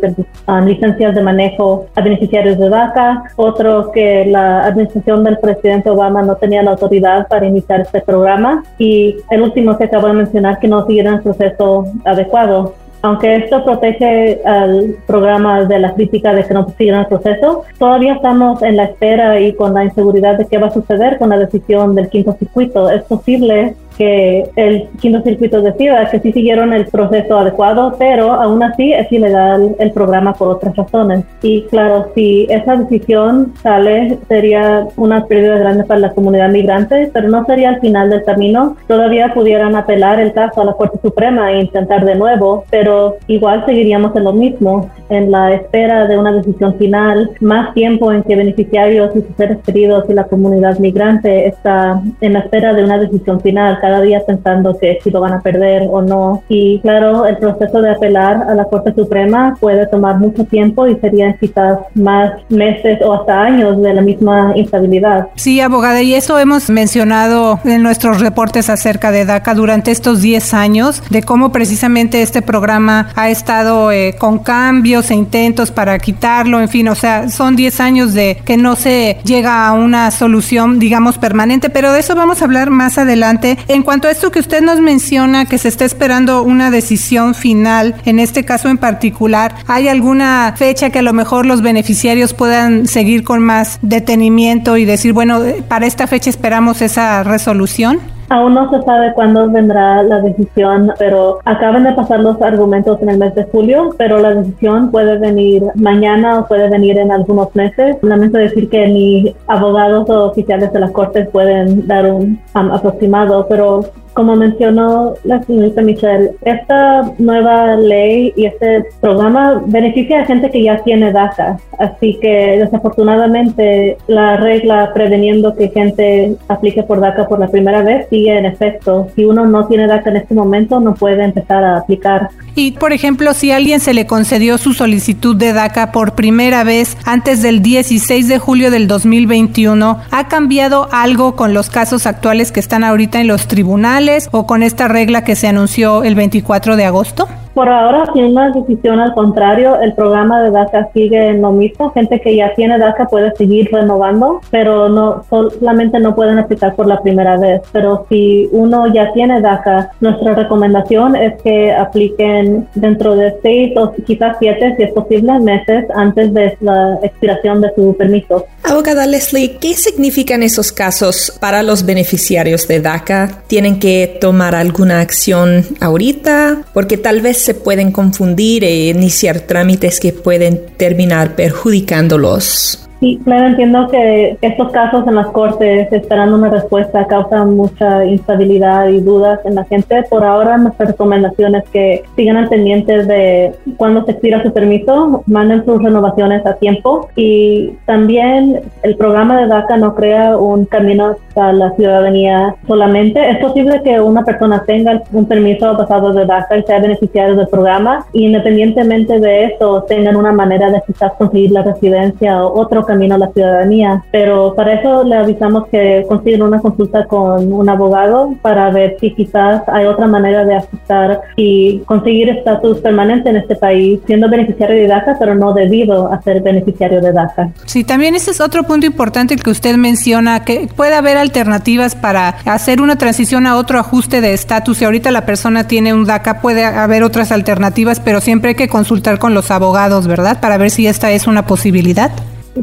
um, 0.49 0.65
licencias 0.65 1.15
de 1.15 1.23
manejo 1.23 1.87
a 1.95 2.01
beneficiarios 2.01 2.59
de 2.59 2.69
DACA. 2.69 3.23
Otro, 3.37 3.93
que 3.93 4.25
la 4.27 4.65
administración 4.65 5.23
del 5.23 5.39
presidente 5.39 5.89
Obama 5.89 6.23
no 6.23 6.35
tenía 6.35 6.65
la 6.65 6.73
autoridad 6.73 7.29
para 7.29 7.47
iniciar 7.47 7.83
este 7.83 8.01
programa. 8.01 8.65
Y 8.77 9.19
el 9.31 9.43
último 9.43 9.79
que 9.79 9.85
acabo 9.85 10.09
de 10.09 10.15
mencionar, 10.15 10.59
que 10.59 10.67
no 10.67 10.85
siguieron 10.85 11.15
el 11.15 11.23
proceso 11.23 11.85
adecuado. 12.05 12.75
Aunque 13.03 13.37
esto 13.37 13.65
protege 13.65 14.41
al 14.45 14.97
programa 15.07 15.65
de 15.65 15.79
la 15.79 15.95
crítica 15.95 16.33
de 16.35 16.45
que 16.45 16.55
no 16.55 16.67
sigan 16.77 17.01
el 17.01 17.07
proceso, 17.07 17.65
todavía 17.79 18.15
estamos 18.15 18.63
en 18.63 18.77
la 18.77 18.85
espera 18.85 19.39
y 19.39 19.53
con 19.55 19.73
la 19.75 19.85
inseguridad 19.85 20.37
de 20.37 20.47
qué 20.47 20.59
va 20.59 20.67
a 20.67 20.73
suceder 20.73 21.19
con 21.19 21.29
la 21.29 21.39
decisión 21.39 21.95
del 21.95 22.09
quinto 22.09 22.33
circuito. 22.33 22.91
Es 22.91 23.03
posible 23.05 23.77
que 23.99 24.49
el 24.55 24.89
circuito 25.25 25.61
decida 25.61 26.09
que 26.09 26.21
sí 26.21 26.33
siguieron 26.33 26.73
el 26.73 26.87
proceso 26.87 27.39
adecuado, 27.39 27.97
pero 27.99 28.33
aún 28.33 28.63
así 28.63 28.93
es 28.93 29.11
ilegal 29.11 29.75
el 29.79 29.91
programa 29.91 30.33
por 30.33 30.49
otras 30.49 30.77
razones. 30.77 31.25
Y 31.43 31.63
claro, 31.65 32.07
si 32.15 32.47
esa 32.49 32.77
decisión 32.77 33.53
sale, 33.63 34.19
sería 34.29 34.87
una 34.97 35.27
pérdida 35.27 35.59
grande 35.59 35.85
para 35.85 36.01
la 36.01 36.11
comunidad 36.13 36.51
migrante, 36.51 37.11
pero 37.13 37.29
no 37.29 37.45
sería 37.45 37.71
el 37.71 37.81
final 37.81 38.09
del 38.11 38.25
camino. 38.25 38.77
Todavía 38.87 39.35
pudieran 39.35 39.75
apelar 39.75 40.21
el 40.21 40.33
caso 40.33 40.63
a 40.63 40.65
la 40.65 40.73
Corte 40.75 40.99
Suprema 41.03 41.53
e 41.53 41.61
intentar 41.61 42.05
de 42.05 42.15
nuevo, 42.15 42.65
pero 42.71 43.17
igual 43.27 43.65
seguiríamos 43.67 44.15
en 44.15 44.25
lo 44.25 44.33
mismo, 44.33 44.91
en 45.09 45.31
la 45.31 45.55
espera 45.55 46.07
de 46.07 46.17
una 46.17 46.33
decisión 46.33 46.77
final, 46.77 47.31
más 47.41 47.75
tiempo 47.75 48.13
en 48.13 48.23
que 48.23 48.37
beneficiarios 48.37 49.17
y 49.17 49.23
sus 49.23 49.37
seres 49.37 49.59
queridos 49.65 50.05
y 50.09 50.15
la 50.15 50.25
comunidad 50.25 50.79
migrante 50.79 51.49
está 51.49 52.01
en 52.21 52.33
la 52.33 52.41
espera 52.41 52.75
de 52.75 52.85
una 52.85 52.99
decisión 52.99 53.41
final 53.41 53.81
cada 53.89 54.03
día 54.03 54.23
pensando 54.27 54.77
que 54.79 54.99
si 55.03 55.11
lo 55.11 55.21
van 55.21 55.33
a 55.33 55.41
perder 55.41 55.89
o 55.91 56.03
no. 56.03 56.43
Y 56.49 56.79
claro, 56.81 57.25
el 57.27 57.39
proceso 57.39 57.81
de 57.81 57.91
apelar 57.91 58.45
a 58.49 58.55
la 58.55 58.65
Corte 58.67 58.93
Suprema 58.95 59.57
puede 59.59 59.87
tomar 59.87 60.19
mucho 60.19 60.45
tiempo 60.45 60.87
y 60.87 60.97
serían 60.97 61.37
quizás 61.41 61.79
más 61.95 62.33
meses 62.51 62.99
o 63.03 63.15
hasta 63.15 63.43
años 63.43 63.81
de 63.81 63.95
la 63.95 64.03
misma 64.03 64.53
instabilidad. 64.57 65.29
Sí, 65.37 65.61
abogada, 65.61 66.03
y 66.03 66.15
eso 66.15 66.39
hemos 66.39 66.69
mencionado 66.69 67.61
en 67.65 67.83
nuestros 67.83 68.21
reportes 68.21 68.69
acerca 68.69 69.11
de 69.11 69.25
DACA 69.25 69.55
durante 69.55 69.91
estos 69.91 70.21
10 70.21 70.53
años, 70.53 71.03
de 71.09 71.23
cómo 71.23 71.51
precisamente 71.51 72.21
este 72.21 72.43
programa 72.43 73.09
ha 73.17 73.31
estado 73.31 73.91
eh, 73.91 74.17
con 74.19 74.41
cambios 74.41 75.11
e 75.11 75.15
intentos 75.15 75.71
para 75.71 75.99
quitarlo, 75.99 76.61
en 76.61 76.69
fin, 76.69 76.89
o 76.89 76.95
sea, 76.95 77.31
son 77.31 77.57
10 77.57 77.81
años 77.81 78.13
de 78.13 78.43
que 78.45 78.59
no 78.59 78.77
se 78.77 79.17
llega 79.25 79.67
a 79.67 79.73
una 79.73 80.11
solución, 80.11 80.79
digamos, 80.79 81.17
permanente, 81.17 81.71
pero 81.71 81.93
de 81.93 82.01
eso 82.01 82.15
vamos 82.15 82.43
a 82.43 82.45
hablar 82.45 82.69
más 82.71 82.99
adelante. 82.99 83.57
En 83.69 83.78
cuanto 83.83 84.09
a 84.09 84.11
esto 84.11 84.31
que 84.31 84.41
usted 84.41 84.63
nos 84.63 84.81
menciona, 84.81 85.47
que 85.47 85.59
se 85.59 85.69
está 85.69 85.85
esperando 85.85 86.43
una 86.43 86.71
decisión 86.71 87.35
final, 87.35 87.97
en 88.05 88.19
este 88.19 88.45
caso 88.45 88.69
en 88.69 88.79
particular, 88.79 89.55
¿hay 89.67 89.89
alguna 89.89 90.55
fecha 90.57 90.91
que 90.91 91.01
a 91.01 91.03
lo 91.03 91.13
mejor 91.13 91.47
los 91.47 91.63
beneficiarios 91.63 92.35
puedan 92.35 92.87
seguir 92.87 93.25
con 93.25 93.43
más 93.43 93.79
detenimiento 93.83 94.77
y 94.77 94.85
decir, 94.85 95.13
bueno, 95.13 95.41
para 95.69 95.87
esta 95.87 96.07
fecha 96.07 96.31
esperamos 96.31 96.83
esa 96.83 97.23
resolución? 97.23 98.18
Aún 98.31 98.55
no 98.55 98.71
se 98.71 98.83
sabe 98.83 99.13
cuándo 99.15 99.49
vendrá 99.51 100.03
la 100.03 100.21
decisión, 100.21 100.93
pero 100.99 101.39
acaban 101.45 101.85
de 101.85 101.93
pasar 101.93 102.21
los 102.21 102.41
argumentos 102.43 103.01
en 103.01 103.09
el 103.09 103.19
mes 103.19 103.35
de 103.35 103.45
julio, 103.45 103.95
pero 103.97 104.19
la 104.19 104.35
decisión 104.35 104.91
puede 104.91 105.19
venir 105.19 105.63
mañana 105.77 106.41
o 106.41 106.47
puede 106.47 106.69
venir 106.69 106.99
en 106.99 107.11
algunos 107.11 107.55
meses. 107.55 107.97
Lamento 108.03 108.37
decir 108.37 108.69
que 108.69 108.87
ni 108.87 109.35
abogados 109.47 110.11
o 110.11 110.27
oficiales 110.27 110.73
de 110.73 110.81
las 110.81 110.91
cortes 110.91 111.29
pueden 111.29 111.87
dar 111.87 112.13
un 112.13 112.39
aproximado, 112.53 113.47
pero 113.49 113.85
como 114.19 114.35
mencionó 114.35 115.15
la 115.23 115.41
señorita 115.45 115.81
Michelle, 115.81 116.33
esta 116.45 117.09
nueva 117.19 117.77
ley 117.77 118.33
y 118.37 118.47
este 118.47 118.85
programa 119.01 119.63
beneficia 119.65 120.23
a 120.23 120.25
gente 120.25 120.51
que 120.51 120.65
ya 120.65 120.83
tiene 120.83 121.13
DACA. 121.13 121.61
Así 121.79 122.19
que 122.21 122.59
desafortunadamente 122.59 123.97
la 124.09 124.37
regla 124.39 124.91
preveniendo 124.93 125.55
que 125.55 125.69
gente 125.69 126.35
aplique 126.49 126.83
por 126.83 126.99
DACA 126.99 127.29
por 127.29 127.39
la 127.39 127.47
primera 127.47 127.83
vez 127.83 128.09
sigue 128.11 128.37
en 128.37 128.47
efecto. 128.47 129.07
Si 129.15 129.25
uno 129.25 129.47
no 129.47 129.69
tiene 129.69 129.87
DACA 129.87 130.11
en 130.11 130.17
este 130.17 130.35
momento, 130.35 130.81
no 130.81 130.97
puede 130.97 131.23
empezar 131.23 131.63
a 131.63 131.77
aplicar. 131.77 132.31
Y 132.57 132.73
por 132.73 132.93
ejemplo, 132.93 133.35
si 133.35 133.53
alguien 133.53 133.79
se 133.79 133.95
le 133.95 134.09
concedió 134.09 134.59
su 134.59 134.73
solicitud 134.73 135.37
de 135.37 135.53
DACA 135.53 135.93
por 135.93 136.17
primera 136.17 136.65
vez 136.65 136.97
antes 137.05 137.41
del 137.41 137.63
16 137.63 138.27
de 138.27 138.39
julio 138.41 138.73
del 138.73 138.89
2021, 138.89 140.01
¿ha 140.11 140.27
cambiado 140.27 140.89
algo 140.91 141.37
con 141.37 141.55
los 141.55 141.71
casos 141.71 142.05
actuales 142.09 142.51
que 142.51 142.59
están 142.59 142.83
ahorita 142.83 143.21
en 143.21 143.29
los 143.29 143.47
tribunales? 143.47 144.08
O 144.31 144.47
con 144.47 144.63
esta 144.63 144.89
regla 144.89 145.23
que 145.23 145.37
se 145.37 145.49
anunció 145.49 146.03
el 146.03 146.15
24 146.15 146.77
de 146.77 146.85
agosto? 146.87 147.29
Por 147.55 147.69
ahora, 147.69 148.05
sin 148.13 148.25
una 148.25 148.51
decisión 148.51 149.01
al 149.01 149.15
contrario, 149.15 149.81
el 149.81 149.95
programa 149.95 150.43
de 150.43 150.51
DACA 150.51 150.91
sigue 150.95 151.29
en 151.29 151.43
lo 151.43 151.53
mismo. 151.53 151.91
Gente 151.91 152.21
que 152.21 152.37
ya 152.37 152.55
tiene 152.55 152.79
DACA 152.79 153.07
puede 153.07 153.35
seguir 153.37 153.69
renovando, 153.73 154.41
pero 154.51 154.89
no 154.89 155.25
solamente 155.29 155.99
no 155.99 156.15
pueden 156.15 156.39
aplicar 156.39 156.75
por 156.75 156.87
la 156.87 157.01
primera 157.01 157.39
vez. 157.39 157.63
Pero 157.73 158.07
si 158.09 158.49
uno 158.53 158.93
ya 158.93 159.13
tiene 159.13 159.41
DACA, 159.41 159.91
nuestra 160.01 160.35
recomendación 160.35 161.17
es 161.17 161.41
que 161.43 161.73
apliquen 161.73 162.69
dentro 162.75 163.17
de 163.17 163.35
seis 163.43 163.77
o 163.77 163.93
quizás 164.07 164.37
siete, 164.39 164.75
si 164.77 164.85
es 164.85 164.93
posible, 164.93 165.39
meses 165.41 165.85
antes 165.95 166.33
de 166.33 166.57
la 166.61 166.99
expiración 167.03 167.61
de 167.61 167.73
su 167.75 167.97
permiso. 167.97 168.47
Abogada 168.63 169.07
Leslie, 169.07 169.57
¿qué 169.59 169.75
significan 169.75 170.43
esos 170.43 170.73
casos 170.73 171.33
para 171.41 171.63
los 171.63 171.87
beneficiarios 171.87 172.69
de 172.69 172.81
DACA? 172.81 173.43
¿Tienen 173.47 173.79
que 173.79 174.19
tomar 174.21 174.55
alguna 174.55 175.01
acción 175.01 175.65
ahorita? 175.81 176.63
Porque 176.75 176.97
tal 176.97 177.21
vez 177.21 177.38
se 177.39 177.55
pueden 177.55 177.93
confundir 177.93 178.65
e 178.65 178.89
iniciar 178.89 179.41
trámites 179.41 180.01
que 180.01 180.13
pueden 180.13 180.67
terminar 180.77 181.37
perjudicándolos. 181.37 182.88
Sí, 183.01 183.21
claro, 183.25 183.47
entiendo 183.47 183.87
que 183.87 184.37
estos 184.43 184.73
casos 184.73 185.07
en 185.07 185.15
las 185.15 185.29
cortes, 185.29 185.93
esperando 185.93 186.37
una 186.37 186.51
respuesta, 186.51 187.07
causan 187.07 187.57
mucha 187.57 188.05
instabilidad 188.05 188.89
y 188.89 189.01
dudas 189.01 189.39
en 189.45 189.55
la 189.55 189.65
gente. 189.65 190.03
Por 190.11 190.25
ahora, 190.25 190.59
nuestra 190.59 190.87
recomendación 190.87 191.55
es 191.55 191.65
que 191.71 192.03
sigan 192.17 192.37
al 192.39 192.49
pendiente 192.49 193.05
de 193.05 193.55
cuando 193.77 194.05
se 194.05 194.13
expira 194.13 194.43
su 194.43 194.53
permiso, 194.53 195.23
manden 195.27 195.65
sus 195.65 195.81
renovaciones 195.81 196.45
a 196.45 196.55
tiempo 196.55 197.09
y 197.15 197.71
también 197.87 198.63
el 198.83 198.97
programa 198.97 199.41
de 199.41 199.47
DACA 199.47 199.77
no 199.77 199.95
crea 199.95 200.37
un 200.37 200.65
camino 200.65 201.15
a 201.37 201.53
la 201.53 201.71
ciudadanía 201.77 202.57
solamente. 202.67 203.31
Es 203.31 203.39
posible 203.39 203.81
que 203.85 204.01
una 204.01 204.25
persona 204.25 204.65
tenga 204.67 205.03
un 205.13 205.27
permiso 205.27 205.77
basado 205.77 206.13
de 206.13 206.27
DACA 206.27 206.59
y 206.59 206.63
sea 206.65 206.81
beneficiario 206.81 207.37
del 207.37 207.47
programa, 207.47 208.07
y 208.13 208.27
independientemente 208.27 209.21
de 209.21 209.45
eso, 209.45 209.85
tengan 209.85 210.17
una 210.17 210.33
manera 210.33 210.69
de 210.73 210.83
quizás 210.85 211.13
conseguir 211.13 211.53
la 211.53 211.63
residencia 211.63 212.45
o 212.45 212.59
otro 212.59 212.88
camino 212.89 213.15
a 213.15 213.19
la 213.19 213.29
ciudadanía. 213.29 214.03
Pero 214.11 214.55
para 214.57 214.73
eso 214.81 215.05
le 215.05 215.15
avisamos 215.15 215.69
que 215.69 216.05
consiguen 216.09 216.43
una 216.43 216.59
consulta 216.59 217.05
con 217.05 217.53
un 217.53 217.69
abogado 217.69 218.35
para 218.43 218.71
ver 218.71 218.97
si 219.01 219.15
quizás 219.15 219.63
hay 219.69 219.87
otra 219.87 220.07
manera 220.07 220.45
de 220.45 220.57
ajustar 220.57 221.21
y 221.37 221.79
conseguir 221.81 222.31
estatus 222.31 222.79
permanente 222.79 223.31
en 223.31 223.37
este 223.37 223.55
país, 223.55 224.01
siendo 224.07 224.29
beneficiario 224.29 224.77
de 224.77 224.89
DACA, 224.89 225.17
pero 225.21 225.35
no 225.35 225.53
debido 225.53 226.13
a 226.13 226.21
ser 226.23 226.43
beneficiario 226.43 227.01
de 227.01 227.13
DACA. 227.13 227.51
Sí, 227.67 227.85
también 227.85 228.15
ese 228.15 228.31
es 228.31 228.41
otro 228.41 228.65
punto 228.65 228.87
importante 228.87 229.37
que 229.37 229.51
usted 229.51 229.77
menciona, 229.77 230.45
que 230.45 230.69
puede 230.75 230.95
haber 230.95 231.17
alternativas 231.17 231.95
para 231.95 232.37
hacer 232.47 232.81
una 232.81 232.97
transición 232.97 233.47
a 233.47 233.57
otro 233.57 233.79
ajuste 233.79 234.21
de 234.21 234.33
estatus. 234.33 234.79
Si 234.79 234.85
ahorita 234.85 235.11
la 235.11 235.27
persona 235.27 235.69
tiene 235.69 235.93
un 235.93 236.07
DACA, 236.07 236.41
puede 236.41 236.65
haber 236.65 237.03
otras 237.03 237.31
alternativas, 237.33 238.01
pero 238.01 238.21
siempre 238.21 238.51
hay 238.51 238.57
que 238.57 238.69
consultar 238.69 239.19
con 239.19 239.35
los 239.35 239.51
abogados, 239.51 240.07
¿verdad? 240.07 240.41
Para 240.41 240.59
ver 240.59 240.71
si 240.71 240.87
esta 240.87 241.11
es 241.13 241.27
una 241.27 241.47
posibilidad. 241.47 242.11